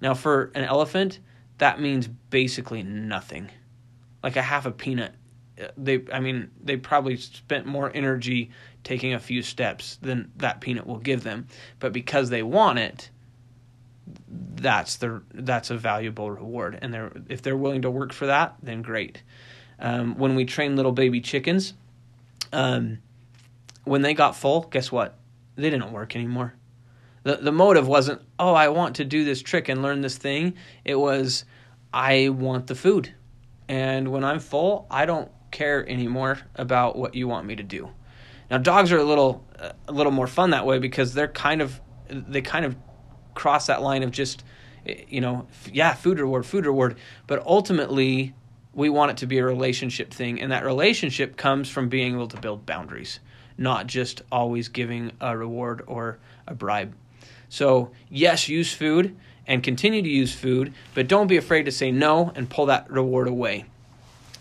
now, 0.00 0.14
for 0.14 0.50
an 0.54 0.64
elephant, 0.64 1.18
that 1.58 1.80
means 1.80 2.08
basically 2.08 2.82
nothing. 2.82 3.50
Like 4.22 4.36
a 4.36 4.42
half 4.42 4.66
a 4.66 4.70
peanut. 4.70 5.14
Uh, 5.60 5.68
they, 5.76 6.04
I 6.12 6.20
mean, 6.20 6.50
they 6.62 6.76
probably 6.76 7.16
spent 7.16 7.66
more 7.66 7.90
energy 7.94 8.50
taking 8.84 9.12
a 9.12 9.18
few 9.18 9.42
steps 9.42 9.98
than 10.00 10.30
that 10.36 10.60
peanut 10.60 10.86
will 10.86 10.98
give 10.98 11.24
them. 11.24 11.48
But 11.80 11.92
because 11.92 12.30
they 12.30 12.42
want 12.42 12.78
it, 12.78 13.10
that's 14.54 14.96
the 14.96 15.22
that's 15.34 15.70
a 15.70 15.76
valuable 15.76 16.30
reward. 16.30 16.78
And 16.80 16.94
they're 16.94 17.12
if 17.28 17.42
they're 17.42 17.56
willing 17.56 17.82
to 17.82 17.90
work 17.90 18.12
for 18.12 18.26
that, 18.26 18.56
then 18.62 18.82
great. 18.82 19.22
Um, 19.80 20.16
when 20.16 20.34
we 20.34 20.44
train 20.44 20.76
little 20.76 20.92
baby 20.92 21.20
chickens, 21.20 21.74
um, 22.52 22.98
when 23.84 24.02
they 24.02 24.14
got 24.14 24.36
full, 24.36 24.62
guess 24.62 24.90
what? 24.90 25.18
They 25.56 25.70
didn't 25.70 25.92
work 25.92 26.14
anymore 26.16 26.54
the 27.28 27.36
the 27.36 27.52
motive 27.52 27.86
wasn't 27.86 28.22
oh 28.38 28.54
I 28.54 28.68
want 28.68 28.96
to 28.96 29.04
do 29.04 29.24
this 29.24 29.42
trick 29.42 29.68
and 29.68 29.82
learn 29.82 30.00
this 30.00 30.16
thing. 30.16 30.54
It 30.84 30.94
was 30.94 31.44
I 31.92 32.30
want 32.30 32.66
the 32.66 32.74
food, 32.74 33.14
and 33.68 34.08
when 34.08 34.24
I'm 34.24 34.40
full, 34.40 34.86
I 34.90 35.06
don't 35.06 35.30
care 35.50 35.88
anymore 35.88 36.38
about 36.54 36.96
what 36.96 37.14
you 37.14 37.28
want 37.28 37.46
me 37.46 37.56
to 37.56 37.62
do. 37.62 37.90
Now 38.50 38.58
dogs 38.58 38.92
are 38.92 38.98
a 38.98 39.04
little 39.04 39.46
a 39.86 39.92
little 39.92 40.12
more 40.12 40.26
fun 40.26 40.50
that 40.50 40.64
way 40.64 40.78
because 40.78 41.12
they're 41.12 41.28
kind 41.28 41.60
of 41.60 41.80
they 42.08 42.40
kind 42.40 42.64
of 42.64 42.76
cross 43.34 43.66
that 43.66 43.82
line 43.82 44.02
of 44.02 44.10
just 44.10 44.42
you 44.86 45.20
know 45.20 45.46
yeah 45.70 45.92
food 45.92 46.18
reward 46.18 46.46
food 46.46 46.64
reward 46.64 46.96
but 47.26 47.44
ultimately 47.46 48.34
we 48.72 48.88
want 48.88 49.10
it 49.10 49.16
to 49.18 49.26
be 49.26 49.38
a 49.38 49.44
relationship 49.44 50.12
thing 50.12 50.40
and 50.40 50.50
that 50.50 50.64
relationship 50.64 51.36
comes 51.36 51.68
from 51.68 51.88
being 51.88 52.14
able 52.14 52.26
to 52.26 52.40
build 52.40 52.64
boundaries 52.64 53.20
not 53.58 53.86
just 53.86 54.22
always 54.32 54.68
giving 54.68 55.12
a 55.20 55.36
reward 55.36 55.82
or 55.86 56.18
a 56.46 56.54
bribe 56.54 56.94
so, 57.48 57.92
yes, 58.10 58.48
use 58.48 58.72
food 58.72 59.16
and 59.46 59.62
continue 59.62 60.02
to 60.02 60.08
use 60.08 60.34
food, 60.34 60.74
but 60.94 61.08
don't 61.08 61.26
be 61.26 61.36
afraid 61.36 61.64
to 61.64 61.72
say 61.72 61.90
no 61.90 62.32
and 62.34 62.50
pull 62.50 62.66
that 62.66 62.90
reward 62.90 63.28
away. 63.28 63.64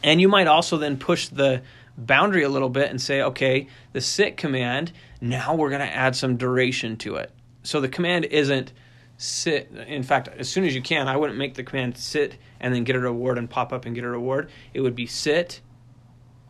And 0.04 0.20
you 0.20 0.28
might 0.28 0.48
also 0.48 0.78
then 0.78 0.98
push 0.98 1.28
the 1.28 1.62
boundary 1.98 2.44
a 2.44 2.50
little 2.50 2.70
bit 2.70 2.90
and 2.90 3.02
say, 3.02 3.22
okay, 3.22 3.68
the 3.94 4.02
sit 4.02 4.38
command, 4.38 4.92
now 5.22 5.56
we're 5.56 5.70
going 5.70 5.82
to 5.82 5.94
add 5.94 6.16
some 6.16 6.38
duration 6.38 6.98
to 6.98 7.16
it. 7.16 7.32
So 7.64 7.82
the 7.82 7.90
command 7.90 8.26
isn't 8.26 8.72
sit. 9.18 9.72
In 9.72 10.04
fact, 10.04 10.28
as 10.28 10.50
soon 10.50 10.66
as 10.66 10.76
you 10.76 10.82
can, 10.82 11.08
I 11.08 11.18
wouldn't 11.18 11.40
make 11.40 11.56
the 11.56 11.64
command 11.64 11.98
sit 11.98 12.38
and 12.60 12.74
then 12.74 12.84
get 12.84 12.96
a 12.96 13.00
reward 13.00 13.38
and 13.38 13.50
pop 13.50 13.74
up 13.74 13.86
and 13.86 13.96
get 13.96 14.04
a 14.04 14.10
reward. 14.10 14.50
It 14.74 14.82
would 14.82 14.96
be 14.96 15.08
sit 15.08 15.62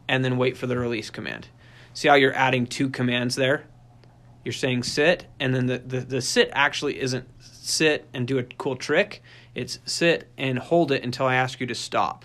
and 0.07 0.25
then 0.25 0.37
wait 0.37 0.57
for 0.57 0.67
the 0.67 0.77
release 0.77 1.09
command. 1.09 1.47
See 1.93 2.07
how 2.07 2.15
you're 2.15 2.33
adding 2.33 2.65
two 2.65 2.89
commands 2.89 3.35
there? 3.35 3.65
You're 4.47 4.53
saying 4.53 4.81
sit, 4.81 5.25
and 5.41 5.53
then 5.53 5.65
the, 5.65 5.79
the, 5.79 5.99
the 5.99 6.21
sit 6.21 6.49
actually 6.53 7.01
isn't 7.01 7.27
sit 7.41 8.07
and 8.13 8.25
do 8.25 8.39
a 8.39 8.43
cool 8.43 8.77
trick. 8.77 9.21
It's 9.53 9.79
sit 9.85 10.29
and 10.37 10.57
hold 10.57 10.93
it 10.93 11.03
until 11.03 11.25
I 11.25 11.35
ask 11.35 11.59
you 11.59 11.67
to 11.67 11.75
stop. 11.75 12.23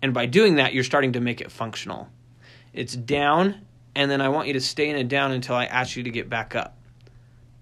And 0.00 0.14
by 0.14 0.26
doing 0.26 0.54
that, 0.54 0.74
you're 0.74 0.84
starting 0.84 1.12
to 1.14 1.20
make 1.20 1.40
it 1.40 1.50
functional. 1.50 2.08
It's 2.72 2.94
down, 2.94 3.62
and 3.96 4.08
then 4.08 4.20
I 4.20 4.28
want 4.28 4.46
you 4.46 4.52
to 4.52 4.60
stay 4.60 4.88
in 4.88 4.94
a 4.94 5.02
down 5.02 5.32
until 5.32 5.56
I 5.56 5.64
ask 5.64 5.96
you 5.96 6.04
to 6.04 6.10
get 6.10 6.30
back 6.30 6.54
up. 6.54 6.78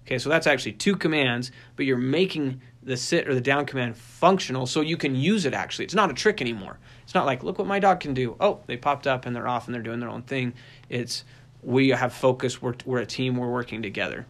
Okay, 0.05 0.19
so 0.19 0.29
that's 0.29 0.45
actually 0.45 0.73
two 0.73 0.95
commands, 0.95 1.51
but 1.75 1.87
you're 1.87 1.97
making 1.97 2.61
the 2.83 2.95
sit 2.95 3.27
or 3.27 3.33
the 3.33 3.41
down 3.41 3.65
command 3.65 3.97
functional 3.97 4.67
so 4.67 4.81
you 4.81 4.97
can 4.97 5.15
use 5.15 5.45
it 5.45 5.55
actually. 5.55 5.85
It's 5.85 5.95
not 5.95 6.11
a 6.11 6.13
trick 6.13 6.41
anymore. 6.41 6.77
It's 7.03 7.15
not 7.15 7.25
like, 7.25 7.43
look 7.43 7.57
what 7.57 7.67
my 7.67 7.79
dog 7.79 8.01
can 8.01 8.13
do. 8.13 8.35
Oh, 8.39 8.59
they 8.67 8.77
popped 8.77 9.07
up 9.07 9.25
and 9.25 9.35
they're 9.35 9.47
off 9.47 9.65
and 9.65 9.73
they're 9.73 9.81
doing 9.81 9.99
their 9.99 10.09
own 10.09 10.21
thing. 10.21 10.53
It's 10.89 11.23
we 11.63 11.89
have 11.89 12.13
focus. 12.13 12.61
We're, 12.61 12.75
we're 12.85 12.99
a 12.99 13.05
team. 13.05 13.37
We're 13.37 13.51
working 13.51 13.81
together. 13.81 14.25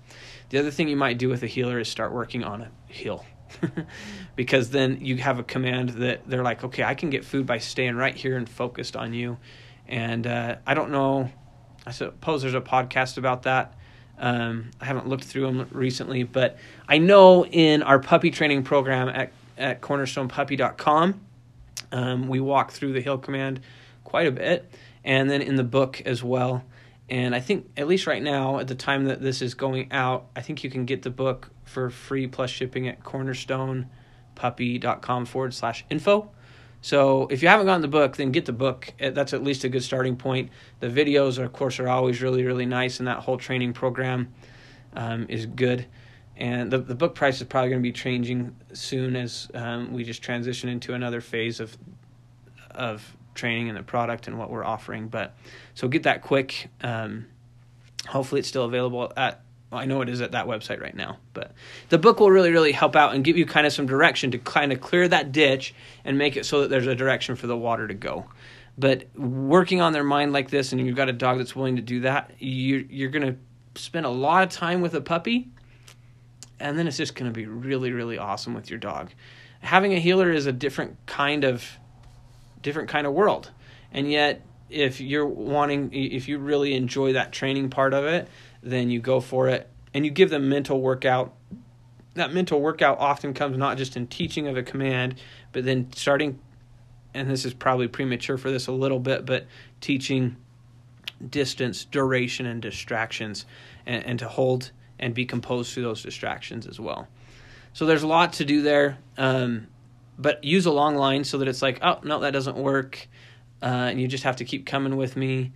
The 0.50 0.60
other 0.60 0.72
thing 0.72 0.88
you 0.88 0.96
might 0.96 1.18
do 1.18 1.30
with 1.30 1.44
a 1.44 1.48
heeler 1.48 1.80
is 1.80 1.88
start 1.88 2.12
working 2.12 2.44
on 2.44 2.62
a 2.62 2.72
heel. 2.88 3.26
because 4.36 4.70
then 4.70 5.00
you 5.02 5.18
have 5.18 5.40
a 5.40 5.44
command 5.44 5.90
that 5.90 6.28
they're 6.28 6.44
like, 6.44 6.64
okay, 6.64 6.84
I 6.84 6.96
can 6.96 7.10
get 7.10 7.24
food 7.26 7.46
by 7.46 7.60
staying 7.60 7.96
right 7.96 8.16
here 8.16 8.38
and 8.38 8.48
focused 8.48 8.96
on 8.96 9.14
you. 9.14 9.38
And 9.88 10.26
uh, 10.26 10.58
I 10.66 10.74
don't 10.74 10.92
know, 10.92 11.30
I 11.86 11.92
suppose 11.92 12.42
there's 12.42 12.54
a 12.54 12.62
podcast 12.62 13.18
about 13.18 13.44
that. 13.44 13.78
Um, 14.18 14.72
I 14.80 14.86
haven't 14.86 15.08
looked 15.08 15.24
through 15.24 15.46
them 15.48 15.68
recently, 15.72 16.24
but 16.24 16.58
I 16.88 16.98
know 17.00 17.46
in 17.46 17.84
our 17.84 18.00
puppy 18.00 18.32
training 18.32 18.64
program 18.64 19.10
at, 19.10 19.32
at 19.58 19.82
cornerstonepuppy.com, 19.82 21.22
um, 21.92 22.28
we 22.28 22.40
walk 22.40 22.72
through 22.72 22.94
the 22.94 23.02
heel 23.02 23.18
command 23.18 23.60
quite 24.04 24.28
a 24.28 24.32
bit, 24.32 24.72
and 25.04 25.30
then 25.30 25.42
in 25.42 25.56
the 25.56 25.64
book 25.64 26.02
as 26.06 26.24
well. 26.24 26.64
And 27.10 27.36
I 27.36 27.42
think, 27.42 27.70
at 27.76 27.88
least 27.88 28.08
right 28.08 28.24
now, 28.24 28.60
at 28.60 28.68
the 28.68 28.76
time 28.76 29.06
that 29.06 29.22
this 29.22 29.42
is 29.42 29.54
going 29.54 29.92
out, 29.92 30.28
I 30.36 30.42
think 30.42 30.64
you 30.64 30.70
can 30.70 30.86
get 30.86 31.02
the 31.02 31.10
book 31.10 31.50
for 31.66 31.90
free 31.90 32.28
plus 32.28 32.50
shipping 32.50 32.88
at 32.88 33.04
cornerstonepuppy.com 33.04 35.26
forward 35.26 35.54
slash 35.54 35.84
info. 35.90 36.32
So 36.82 37.28
if 37.28 37.42
you 37.42 37.48
haven't 37.48 37.66
gotten 37.66 37.82
the 37.82 37.88
book, 37.88 38.18
then 38.18 38.32
get 38.32 38.46
the 38.46 38.54
book. 38.54 38.94
Eh, 39.00 39.12
that's 39.12 39.34
at 39.34 39.42
least 39.42 39.64
a 39.64 39.70
good 39.70 39.84
starting 39.84 40.18
point. 40.18 40.50
The 40.82 40.88
videos, 40.88 41.42
of 41.44 41.54
course, 41.54 41.80
are 41.80 41.88
always 41.88 42.22
really, 42.22 42.44
really 42.44 42.66
nice, 42.66 43.00
and 43.00 43.08
that 43.08 43.20
whole 43.20 43.38
training 43.38 43.72
program 43.72 44.34
um, 44.94 45.26
is 45.30 45.46
good. 45.46 45.86
And 46.36 46.72
the 46.72 46.80
the 46.80 46.96
book 46.96 47.16
price 47.16 47.40
is 47.40 47.48
probably 47.48 47.70
going 47.70 47.82
to 47.82 47.88
be 47.88 47.94
changing 47.94 48.54
soon 48.74 49.16
as 49.16 49.50
um, 49.54 49.94
we 49.94 50.04
just 50.04 50.22
transition 50.22 50.68
into 50.68 50.94
another 50.94 51.22
phase 51.22 51.62
of 51.62 51.78
of 52.72 53.16
training 53.34 53.70
and 53.70 53.78
the 53.78 53.84
product 53.84 54.28
and 54.28 54.38
what 54.38 54.50
we're 54.50 54.64
offering. 54.64 55.08
But 55.08 55.36
so 55.74 55.88
get 55.88 56.04
that 56.04 56.22
quick. 56.22 56.70
Um, 56.82 57.28
hopefully, 58.08 58.40
it's 58.40 58.48
still 58.48 58.66
available 58.66 59.12
at. 59.16 59.42
Well, 59.72 59.82
I 59.82 59.86
know 59.86 60.02
it 60.02 60.10
is 60.10 60.22
at 60.22 60.34
that 60.34 60.46
website 60.46 60.82
right 60.82 60.96
now, 60.96 61.18
but 61.34 61.52
the 61.90 61.98
book 61.98 62.20
will 62.20 62.30
really, 62.30 62.52
really 62.52 62.74
help 62.74 62.96
out 62.96 63.16
and 63.16 63.24
give 63.24 63.38
you 63.38 63.48
kind 63.48 63.66
of 63.66 63.74
some 63.74 63.88
direction 63.88 64.30
to 64.30 64.38
kind 64.38 64.72
of 64.72 64.80
clear 64.80 65.08
that 65.08 65.32
ditch 65.32 65.74
and 66.06 66.16
make 66.16 66.38
it 66.38 66.46
so 66.46 66.62
that 66.62 66.70
there's 66.70 66.86
a 66.86 66.94
direction 66.94 67.36
for 67.36 67.48
the 67.48 67.58
water 67.58 67.88
to 67.88 67.96
go. 67.96 68.26
But 68.78 69.08
working 69.18 69.82
on 69.82 69.94
their 69.94 70.04
mind 70.04 70.32
like 70.32 70.52
this, 70.52 70.72
and 70.72 70.86
you've 70.86 70.96
got 70.96 71.10
a 71.10 71.14
dog 71.14 71.40
that's 71.40 71.56
willing 71.56 71.78
to 71.78 71.82
do 71.82 72.02
that, 72.02 72.32
you're, 72.38 72.82
you're 72.82 73.10
going 73.10 73.26
to 73.34 73.82
spend 73.82 74.06
a 74.06 74.10
lot 74.10 74.44
of 74.44 74.50
time 74.50 74.82
with 74.82 74.94
a 74.94 75.02
puppy, 75.02 75.50
and 76.60 76.78
then 76.78 76.88
it's 76.88 76.98
just 76.98 77.16
going 77.16 77.32
to 77.32 77.36
be 77.36 77.46
really, 77.46 77.92
really 77.92 78.18
awesome 78.18 78.54
with 78.54 78.70
your 78.70 78.80
dog. 78.80 79.12
Having 79.62 79.94
a 79.94 80.00
heeler 80.00 80.32
is 80.32 80.46
a 80.46 80.52
different 80.52 80.98
kind 81.06 81.44
of 81.44 81.66
different 82.64 82.90
kind 82.90 83.06
of 83.06 83.14
world. 83.14 83.52
And 83.92 84.12
yet, 84.12 84.42
if 84.70 85.00
you're 85.00 85.28
wanting, 85.28 85.94
if 85.94 86.28
you 86.28 86.40
really 86.40 86.74
enjoy 86.74 87.14
that 87.14 87.32
training 87.32 87.70
part 87.70 87.94
of 87.94 88.06
it, 88.06 88.28
then 88.64 88.90
you 88.90 89.00
go 89.00 89.20
for 89.20 89.48
it 89.50 89.70
and 89.94 90.04
you 90.04 90.10
give 90.10 90.32
them 90.32 90.50
mental 90.50 90.82
workout. 90.82 91.36
That 92.16 92.34
mental 92.34 92.60
workout 92.60 92.98
often 93.00 93.34
comes 93.34 93.58
not 93.58 93.78
just 93.78 93.96
in 93.96 94.08
teaching 94.08 94.48
of 94.48 94.58
a 94.58 94.64
command, 94.64 95.16
but 95.52 95.66
then 95.66 95.92
starting, 95.94 96.40
and 97.14 97.30
this 97.30 97.46
is 97.46 97.54
probably 97.54 97.88
premature 97.88 98.38
for 98.38 98.50
this 98.50 98.68
a 98.68 98.72
little 98.72 99.00
bit, 99.00 99.26
but 99.26 99.46
teaching 99.82 100.38
distance, 101.30 101.86
duration, 101.86 102.46
and 102.46 102.62
distractions, 102.62 103.46
and, 103.86 104.04
and 104.06 104.20
to 104.20 104.28
hold 104.28 104.72
and 105.00 105.14
be 105.14 105.26
composed 105.26 105.74
through 105.74 105.84
those 105.84 106.02
distractions 106.02 106.66
as 106.66 106.80
well. 106.80 107.08
So 107.74 107.86
there's 107.86 108.04
a 108.04 108.08
lot 108.08 108.34
to 108.34 108.46
do 108.46 108.62
there. 108.62 108.98
Um, 109.18 109.68
but 110.18 110.44
use 110.44 110.66
a 110.66 110.72
long 110.72 110.96
line 110.96 111.24
so 111.24 111.38
that 111.40 111.48
it's 111.48 111.62
like, 111.62 111.80
oh 111.82 112.00
no, 112.04 112.20
that 112.20 112.32
doesn't 112.32 112.58
work, 112.58 113.08
uh, 113.62 113.66
and 113.66 114.00
you 114.00 114.08
just 114.08 114.24
have 114.24 114.38
to 114.38 114.46
keep 114.46 114.66
coming 114.66 114.98
with 114.98 115.16
me, 115.16 115.52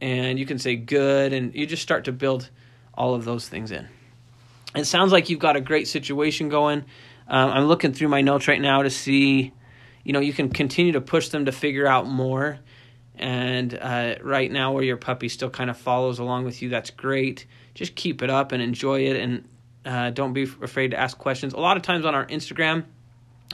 and 0.00 0.38
you 0.38 0.46
can 0.46 0.58
say 0.58 0.76
good, 0.76 1.32
and 1.32 1.54
you 1.54 1.66
just 1.66 1.82
start 1.82 2.04
to 2.04 2.12
build 2.12 2.50
all 2.94 3.14
of 3.14 3.24
those 3.24 3.48
things 3.48 3.70
in. 3.70 3.88
It 4.74 4.84
sounds 4.84 5.12
like 5.12 5.30
you've 5.30 5.40
got 5.40 5.56
a 5.56 5.60
great 5.60 5.88
situation 5.88 6.48
going. 6.48 6.84
Um, 7.28 7.50
I'm 7.50 7.64
looking 7.64 7.92
through 7.92 8.08
my 8.08 8.20
notes 8.20 8.46
right 8.46 8.60
now 8.60 8.82
to 8.82 8.90
see, 8.90 9.52
you 10.04 10.12
know, 10.12 10.20
you 10.20 10.32
can 10.32 10.50
continue 10.50 10.92
to 10.92 11.00
push 11.00 11.30
them 11.30 11.46
to 11.46 11.52
figure 11.52 11.86
out 11.86 12.06
more. 12.06 12.58
And 13.18 13.72
uh, 13.74 14.16
right 14.22 14.52
now, 14.52 14.72
where 14.72 14.84
your 14.84 14.98
puppy 14.98 15.30
still 15.30 15.48
kind 15.48 15.70
of 15.70 15.78
follows 15.78 16.18
along 16.18 16.44
with 16.44 16.60
you, 16.60 16.68
that's 16.68 16.90
great. 16.90 17.46
Just 17.74 17.94
keep 17.94 18.22
it 18.22 18.28
up 18.28 18.52
and 18.52 18.62
enjoy 18.62 19.06
it, 19.06 19.16
and 19.16 19.48
uh, 19.86 20.10
don't 20.10 20.34
be 20.34 20.42
afraid 20.42 20.90
to 20.90 21.00
ask 21.00 21.16
questions. 21.16 21.54
A 21.54 21.58
lot 21.58 21.78
of 21.78 21.82
times 21.82 22.04
on 22.04 22.14
our 22.14 22.26
Instagram, 22.26 22.84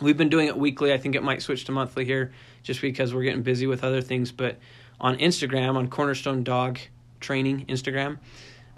We've 0.01 0.17
been 0.17 0.29
doing 0.29 0.49
it 0.49 0.57
weekly. 0.57 0.93
I 0.93 0.99
think 0.99 1.15
it 1.15 1.23
might 1.23 1.43
switch 1.43 1.65
to 1.67 1.73
monthly 1.73 2.05
here 2.05 2.33
just 2.63 2.81
because 2.81 3.15
we're 3.15 3.23
getting 3.23 3.43
busy 3.43 3.67
with 3.67 3.85
other 3.85 4.01
things. 4.01 4.33
But 4.33 4.59
on 5.01 5.19
Instagram, 5.19 5.77
on 5.77 5.89
Cornerstone 5.89 6.45
Dog 6.45 6.79
Training 7.21 7.67
Instagram, 7.67 8.19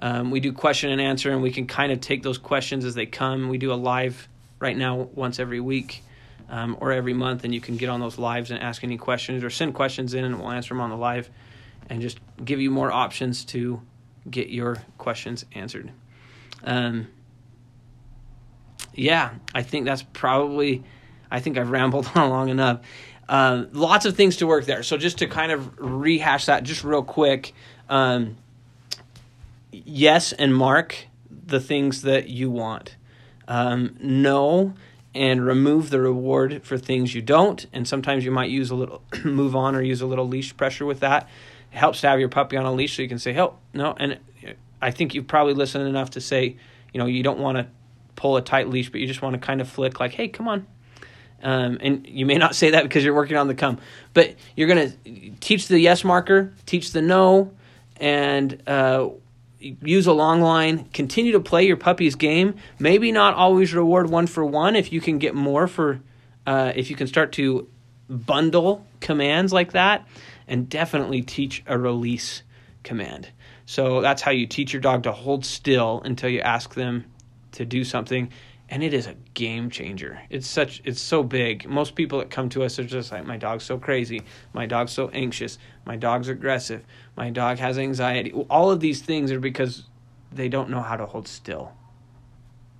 um, 0.01 0.31
we 0.31 0.41
do 0.41 0.53
question 0.53 0.91
and 0.91 1.01
answer, 1.01 1.31
and 1.31 1.41
we 1.43 1.51
can 1.51 1.67
kind 1.67 1.93
of 1.93 2.01
take 2.01 2.23
those 2.23 2.39
questions 2.39 2.85
as 2.85 2.95
they 2.95 3.07
come. 3.07 3.49
We 3.49 3.59
do 3.59 3.73
a 3.73 3.75
live 3.75 4.29
right 4.59 4.77
now 4.77 5.09
once 5.15 5.39
every 5.39 5.61
week 5.61 6.03
um, 6.49 6.77
or 6.81 6.93
every 6.93 7.15
month, 7.15 7.45
and 7.45 7.55
you 7.55 7.61
can 7.61 7.77
get 7.77 7.89
on 7.89 8.01
those 8.01 8.19
lives 8.19 8.51
and 8.51 8.61
ask 8.61 8.83
any 8.85 8.97
questions 8.97 9.45
or 9.45 9.51
send 9.51 9.75
questions 9.75 10.15
in, 10.15 10.25
and 10.25 10.39
we'll 10.39 10.51
answer 10.51 10.75
them 10.75 10.81
on 10.81 10.91
the 10.91 10.97
live 10.97 11.31
and 11.89 12.01
just 12.01 12.19
give 12.45 12.61
you 12.61 12.71
more 12.71 12.91
options 12.91 13.45
to 13.45 13.81
get 14.29 14.49
your 14.49 14.79
questions 14.99 15.45
answered. 15.55 15.93
Um, 16.65 17.09
yeah, 18.95 19.35
I 19.55 19.63
think 19.63 19.85
that's 19.85 20.03
probably 20.03 20.83
I 21.35 21.41
think 21.41 21.59
I've 21.59 21.71
rambled 21.71 22.09
on 22.15 22.31
long 22.31 22.49
enough. 22.49 22.81
Uh, 23.29 23.65
lots 23.73 24.07
of 24.07 24.17
things 24.17 24.37
to 24.37 24.47
work 24.47 24.67
there. 24.67 24.83
So 24.83 24.97
just 24.97 25.19
to 25.19 25.27
kind 25.27 25.51
of 25.51 25.79
rehash 25.79 26.47
that 26.47 26.63
just 26.63 26.85
real 26.85 27.03
quick, 27.03 27.55
um, 27.89 28.37
yes 29.73 30.33
and 30.33 30.55
mark 30.55 31.09
the 31.47 31.59
things 31.59 32.03
that 32.03 32.29
you 32.29 32.51
want. 32.51 32.97
Um, 33.49 33.97
no 34.01 34.75
and 35.15 35.45
remove 35.45 35.91
the 35.91 36.01
reward 36.01 36.63
for 36.63 36.79
things 36.79 37.15
you 37.15 37.23
don't. 37.23 37.67
And 37.73 37.87
sometimes 37.87 38.25
you 38.25 38.31
might 38.31 38.51
use 38.51 38.71
a 38.71 38.75
little 38.75 39.03
move 39.25 39.57
on 39.57 39.75
or 39.75 39.83
use 39.83 40.01
a 40.01 40.07
little 40.07 40.29
leash 40.29 40.57
pressure 40.57 40.87
with 40.87 41.01
that. 41.01 41.29
It 41.73 41.77
helps 41.77 42.01
to 42.03 42.09
have 42.09 42.21
your 42.21 42.29
puppy 42.29 42.57
on 42.57 42.65
a 42.65 42.73
leash 42.73 42.97
so 42.97 43.03
you 43.03 43.09
can 43.09 43.19
say, 43.19 43.33
help, 43.33 43.59
no. 43.73 43.95
And 43.99 44.19
I 44.81 44.93
think 44.93 45.15
you've 45.15 45.27
probably 45.27 45.55
listened 45.55 45.89
enough 45.89 46.11
to 46.11 46.21
say, 46.21 46.57
you 46.93 46.99
know, 46.99 47.07
you 47.07 47.23
don't 47.23 47.41
want 47.41 47.59
to 47.59 47.67
pull 48.17 48.37
a 48.37 48.43
tight 48.43 48.69
leash, 48.69 48.91
but 48.91 49.01
you 49.01 49.07
just 49.07 49.23
want 49.23 49.35
to 49.35 49.41
kind 49.41 49.61
of 49.61 49.69
flick 49.69 49.99
like, 49.99 50.13
hey, 50.13 50.29
come 50.29 50.47
on, 50.47 50.67
um, 51.43 51.79
and 51.81 52.07
you 52.07 52.27
may 52.27 52.37
not 52.37 52.55
say 52.55 52.71
that 52.71 52.83
because 52.85 53.05
you're 53.05 53.15
working 53.15 53.37
on 53.37 53.49
the 53.49 53.55
come, 53.55 53.79
but 54.15 54.35
you're 54.57 54.69
going 54.69 54.91
to 54.91 55.31
teach 55.41 55.69
the 55.69 55.79
yes 55.79 56.05
marker, 56.05 56.53
teach 56.67 56.93
the 56.93 57.03
no, 57.03 57.53
and 57.99 58.63
uh, 58.67 59.09
use 59.59 60.07
a 60.07 60.13
long 60.13 60.41
line. 60.41 60.85
Continue 60.93 61.33
to 61.33 61.41
play 61.41 61.67
your 61.67 61.77
puppy's 61.77 62.15
game. 62.15 62.55
Maybe 62.79 63.13
not 63.13 63.35
always 63.35 63.75
reward 63.75 64.09
one 64.11 64.27
for 64.27 64.45
one 64.45 64.77
if 64.77 64.93
you 64.93 65.01
can 65.01 65.19
get 65.19 65.35
more 65.35 65.67
for, 65.67 66.01
uh, 66.47 66.73
if 66.75 66.91
you 66.91 66.97
can 66.97 67.07
start 67.07 67.33
to 67.33 67.69
bundle 68.09 68.87
commands 69.01 69.53
like 69.53 69.73
that, 69.73 70.07
and 70.49 70.69
definitely 70.69 71.23
teach 71.23 71.63
a 71.67 71.79
release 71.79 72.43
command. 72.83 73.29
So 73.67 74.01
that's 74.01 74.23
how 74.23 74.31
you 74.31 74.47
teach 74.47 74.73
your 74.73 74.81
dog 74.81 75.05
to 75.05 75.13
hold 75.13 75.45
still 75.45 76.03
until 76.05 76.29
you 76.29 76.41
ask 76.41 76.75
them 76.75 77.07
to 77.53 77.65
do 77.65 77.85
something 77.85 78.31
and 78.71 78.83
it 78.83 78.95
is 78.95 79.07
a 79.07 79.15
game 79.35 79.71
changer. 79.71 80.21
It's 80.31 80.47
such 80.47 80.81
it's 80.85 81.01
so 81.01 81.23
big. 81.23 81.69
Most 81.69 81.95
people 81.95 82.19
that 82.21 82.31
come 82.31 82.49
to 82.51 82.65
us 82.65 82.79
are 82.79 82.85
just 82.85 83.13
like 83.13 83.27
my 83.27 83.37
dog's 83.37 83.65
so 83.65 83.79
crazy, 83.79 84.23
my 84.53 84.67
dog's 84.67 84.93
so 84.93 85.09
anxious, 85.11 85.59
my 85.85 85.97
dog's 85.97 86.29
aggressive, 86.29 86.85
my 87.17 87.31
dog 87.31 87.59
has 87.59 87.79
anxiety. 87.79 88.33
All 88.33 88.71
of 88.71 88.81
these 88.81 89.03
things 89.03 89.31
are 89.33 89.41
because 89.41 89.85
they 90.33 90.49
don't 90.49 90.71
know 90.71 90.81
how 90.81 90.97
to 90.97 91.07
hold 91.07 91.29
still. 91.29 91.73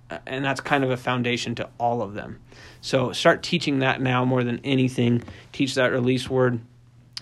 Uh, 0.09 0.19
and 0.27 0.43
that's 0.43 0.61
kind 0.61 0.83
of 0.83 0.91
a 0.91 0.97
foundation 0.97 1.55
to 1.55 1.69
all 1.79 2.01
of 2.01 2.13
them. 2.13 2.39
So 2.81 3.11
start 3.11 3.43
teaching 3.43 3.79
that 3.79 4.01
now 4.01 4.25
more 4.25 4.43
than 4.43 4.59
anything. 4.63 5.23
Teach 5.51 5.75
that 5.75 5.91
release 5.91 6.29
word 6.29 6.59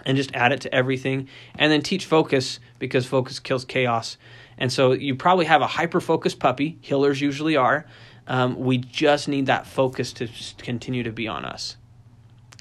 and 0.06 0.18
just 0.18 0.34
add 0.34 0.52
it 0.52 0.62
to 0.62 0.74
everything. 0.74 1.30
And 1.58 1.72
then 1.72 1.82
teach 1.82 2.06
focus 2.06 2.60
because 2.80 3.06
focus 3.06 3.40
kills 3.40 3.64
chaos. 3.64 4.18
And 4.58 4.72
so 4.72 4.92
you 4.92 5.16
probably 5.16 5.46
have 5.46 5.62
a 5.62 5.68
hyper 5.68 6.02
focused 6.02 6.40
puppy, 6.40 6.78
heelers 6.84 7.22
usually 7.22 7.56
are 7.56 7.86
um, 8.28 8.56
we 8.58 8.78
just 8.78 9.28
need 9.28 9.48
that 9.48 9.68
focus 9.68 10.14
to 10.14 10.28
continue 10.58 11.04
to 11.04 11.12
be 11.12 11.28
on 11.28 11.46
us. 11.46 11.78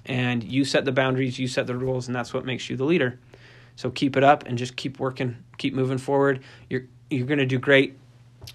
And 0.04 0.42
you 0.42 0.64
set 0.64 0.84
the 0.84 0.92
boundaries, 0.92 1.38
you 1.38 1.46
set 1.46 1.66
the 1.66 1.76
rules, 1.76 2.08
and 2.08 2.14
that's 2.14 2.34
what 2.34 2.44
makes 2.44 2.68
you 2.68 2.76
the 2.76 2.84
leader. 2.84 3.18
So 3.76 3.90
keep 3.90 4.16
it 4.16 4.24
up 4.24 4.44
and 4.46 4.58
just 4.58 4.76
keep 4.76 4.98
working, 4.98 5.36
keep 5.58 5.74
moving 5.74 5.98
forward. 5.98 6.42
You're 6.68 6.86
you're 7.10 7.26
going 7.26 7.38
to 7.38 7.46
do 7.46 7.58
great. 7.58 7.98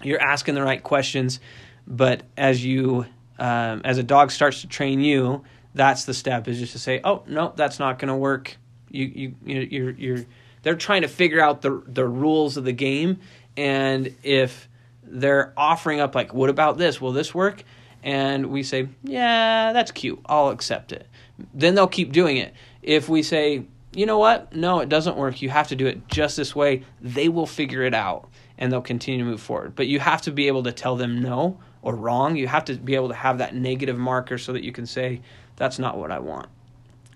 You're 0.02 0.20
asking 0.20 0.54
the 0.54 0.62
right 0.62 0.82
questions, 0.82 1.40
but 1.86 2.22
as 2.36 2.64
you 2.64 3.06
um, 3.38 3.80
as 3.84 3.98
a 3.98 4.02
dog 4.02 4.30
starts 4.30 4.60
to 4.60 4.66
train 4.66 5.00
you, 5.00 5.44
that's 5.74 6.04
the 6.04 6.14
step 6.14 6.48
is 6.48 6.58
just 6.58 6.72
to 6.72 6.78
say, 6.78 7.00
"Oh 7.02 7.22
no, 7.26 7.52
that's 7.56 7.78
not 7.78 7.98
going 7.98 8.08
to 8.08 8.16
work." 8.16 8.56
You 8.90 9.04
you 9.44 9.66
you're 9.70 9.90
you're 9.90 10.24
they're 10.62 10.76
trying 10.76 11.02
to 11.02 11.08
figure 11.08 11.40
out 11.40 11.62
the 11.62 11.82
the 11.86 12.06
rules 12.06 12.56
of 12.56 12.64
the 12.64 12.72
game, 12.72 13.20
and 13.56 14.14
if 14.22 14.68
they're 15.10 15.52
offering 15.56 16.00
up 16.00 16.14
like, 16.14 16.32
what 16.32 16.50
about 16.50 16.78
this? 16.78 17.00
Will 17.00 17.12
this 17.12 17.34
work? 17.34 17.64
And 18.02 18.46
we 18.46 18.62
say, 18.62 18.88
yeah, 19.02 19.72
that's 19.72 19.90
cute. 19.90 20.20
I'll 20.26 20.48
accept 20.48 20.92
it. 20.92 21.06
Then 21.54 21.74
they'll 21.74 21.88
keep 21.88 22.12
doing 22.12 22.36
it. 22.36 22.54
If 22.82 23.08
we 23.08 23.22
say, 23.22 23.64
you 23.92 24.06
know 24.06 24.18
what? 24.18 24.54
No, 24.54 24.80
it 24.80 24.88
doesn't 24.88 25.16
work. 25.16 25.42
You 25.42 25.50
have 25.50 25.68
to 25.68 25.76
do 25.76 25.86
it 25.86 26.06
just 26.08 26.36
this 26.36 26.54
way. 26.54 26.84
They 27.00 27.28
will 27.28 27.46
figure 27.46 27.82
it 27.82 27.94
out 27.94 28.28
and 28.56 28.72
they'll 28.72 28.80
continue 28.80 29.24
to 29.24 29.30
move 29.30 29.40
forward. 29.40 29.74
But 29.74 29.86
you 29.86 29.98
have 30.00 30.22
to 30.22 30.30
be 30.30 30.46
able 30.46 30.62
to 30.64 30.72
tell 30.72 30.96
them 30.96 31.20
no 31.20 31.58
or 31.82 31.94
wrong. 31.94 32.36
You 32.36 32.48
have 32.48 32.66
to 32.66 32.74
be 32.74 32.94
able 32.94 33.08
to 33.08 33.14
have 33.14 33.38
that 33.38 33.54
negative 33.54 33.98
marker 33.98 34.38
so 34.38 34.52
that 34.52 34.64
you 34.64 34.72
can 34.72 34.86
say, 34.86 35.20
that's 35.56 35.78
not 35.78 35.96
what 35.96 36.12
I 36.12 36.18
want. 36.18 36.48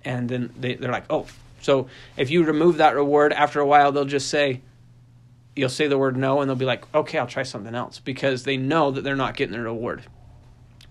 And 0.05 0.28
then 0.28 0.52
they, 0.59 0.74
they're 0.74 0.90
like, 0.90 1.07
oh. 1.11 1.26
So 1.61 1.87
if 2.16 2.31
you 2.31 2.42
remove 2.42 2.78
that 2.78 2.96
reward, 2.96 3.33
after 3.33 3.61
a 3.61 3.66
while, 3.66 3.92
they'll 3.92 4.05
just 4.05 4.28
say, 4.28 4.62
you'll 5.56 5.68
say 5.68 5.86
the 5.86 5.98
word 5.98 6.16
no 6.16 6.40
and 6.40 6.48
they'll 6.48 6.56
be 6.56 6.64
like, 6.64 6.84
okay, 6.94 7.18
I'll 7.18 7.26
try 7.26 7.42
something 7.42 7.74
else 7.74 7.98
because 7.98 8.44
they 8.44 8.56
know 8.56 8.90
that 8.90 9.02
they're 9.02 9.16
not 9.16 9.36
getting 9.36 9.52
their 9.52 9.64
reward. 9.64 10.04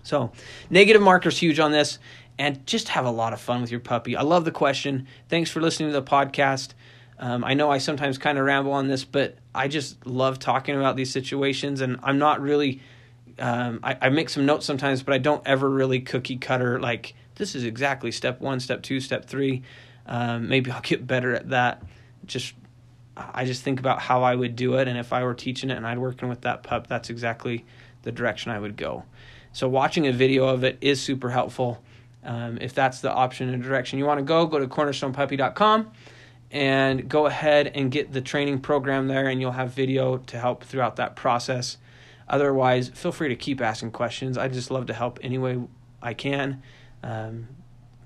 So, 0.02 0.32
negative 0.70 1.02
markers 1.02 1.38
huge 1.38 1.60
on 1.60 1.72
this 1.72 1.98
and 2.38 2.66
just 2.66 2.88
have 2.88 3.04
a 3.04 3.10
lot 3.10 3.32
of 3.32 3.40
fun 3.40 3.60
with 3.60 3.70
your 3.70 3.80
puppy. 3.80 4.16
I 4.16 4.22
love 4.22 4.44
the 4.44 4.50
question. 4.50 5.06
Thanks 5.28 5.50
for 5.50 5.60
listening 5.60 5.90
to 5.90 5.92
the 5.92 6.02
podcast. 6.02 6.70
Um, 7.18 7.44
I 7.44 7.54
know 7.54 7.70
I 7.70 7.78
sometimes 7.78 8.18
kind 8.18 8.38
of 8.38 8.44
ramble 8.44 8.72
on 8.72 8.88
this, 8.88 9.04
but 9.04 9.36
I 9.54 9.68
just 9.68 10.04
love 10.06 10.38
talking 10.38 10.76
about 10.76 10.96
these 10.96 11.12
situations, 11.12 11.80
and 11.80 12.00
I'm 12.02 12.18
not 12.18 12.40
really. 12.40 12.80
Um, 13.38 13.80
I, 13.82 13.96
I 14.02 14.08
make 14.08 14.28
some 14.28 14.44
notes 14.44 14.66
sometimes, 14.66 15.02
but 15.02 15.14
I 15.14 15.18
don't 15.18 15.42
ever 15.46 15.70
really 15.70 16.00
cookie 16.00 16.36
cutter 16.36 16.80
like 16.80 17.14
this 17.36 17.54
is 17.54 17.64
exactly 17.64 18.10
step 18.10 18.40
one, 18.40 18.60
step 18.60 18.82
two, 18.82 19.00
step 19.00 19.26
three. 19.26 19.62
Um, 20.06 20.48
maybe 20.48 20.70
I'll 20.70 20.80
get 20.80 21.06
better 21.06 21.34
at 21.34 21.50
that. 21.50 21.82
Just 22.26 22.54
I 23.16 23.44
just 23.44 23.62
think 23.62 23.78
about 23.78 24.00
how 24.00 24.22
I 24.22 24.34
would 24.34 24.56
do 24.56 24.74
it, 24.74 24.88
and 24.88 24.98
if 24.98 25.12
I 25.12 25.24
were 25.24 25.34
teaching 25.34 25.70
it 25.70 25.76
and 25.76 25.86
I'd 25.86 25.98
working 25.98 26.28
with 26.28 26.42
that 26.42 26.62
pup, 26.62 26.86
that's 26.86 27.10
exactly 27.10 27.64
the 28.02 28.12
direction 28.12 28.52
I 28.52 28.58
would 28.58 28.76
go. 28.76 29.04
So 29.52 29.68
watching 29.68 30.06
a 30.06 30.12
video 30.12 30.46
of 30.48 30.64
it 30.64 30.78
is 30.80 31.00
super 31.00 31.30
helpful. 31.30 31.82
Um, 32.24 32.58
if 32.60 32.74
that's 32.74 33.00
the 33.00 33.12
option 33.12 33.52
and 33.52 33.62
direction 33.62 33.98
you 33.98 34.06
want 34.06 34.18
to 34.18 34.24
go, 34.24 34.46
go 34.46 34.58
to 34.58 34.66
cornerstonepuppy.com 34.66 35.90
and 36.50 37.08
go 37.08 37.26
ahead 37.26 37.68
and 37.74 37.90
get 37.90 38.12
the 38.12 38.20
training 38.20 38.60
program 38.60 39.08
there, 39.08 39.28
and 39.28 39.40
you'll 39.40 39.52
have 39.52 39.72
video 39.72 40.18
to 40.18 40.38
help 40.38 40.64
throughout 40.64 40.96
that 40.96 41.16
process. 41.16 41.78
Otherwise, 42.28 42.90
feel 42.90 43.12
free 43.12 43.28
to 43.28 43.36
keep 43.36 43.60
asking 43.60 43.90
questions. 43.90 44.38
I 44.38 44.48
just 44.48 44.70
love 44.70 44.86
to 44.86 44.94
help 44.94 45.18
any 45.22 45.38
way 45.38 45.60
I 46.00 46.14
can 46.14 46.62
um, 47.02 47.48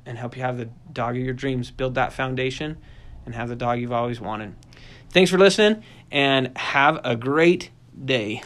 and 0.05 0.17
help 0.17 0.37
you 0.37 0.43
have 0.43 0.59
the 0.59 0.69
dog 0.93 1.17
of 1.17 1.23
your 1.23 1.35
dreams, 1.35 1.71
build 1.71 1.95
that 1.97 2.13
foundation, 2.13 2.79
and 3.27 3.35
have 3.35 3.49
the 3.49 3.57
dog 3.57 3.79
you've 3.81 3.93
always 3.93 4.21
wanted. 4.21 4.55
Thanks 5.11 5.31
for 5.31 5.39
listening, 5.39 5.83
and 6.11 6.57
have 6.57 7.01
a 7.05 7.17
great 7.17 7.71
day. 8.05 8.43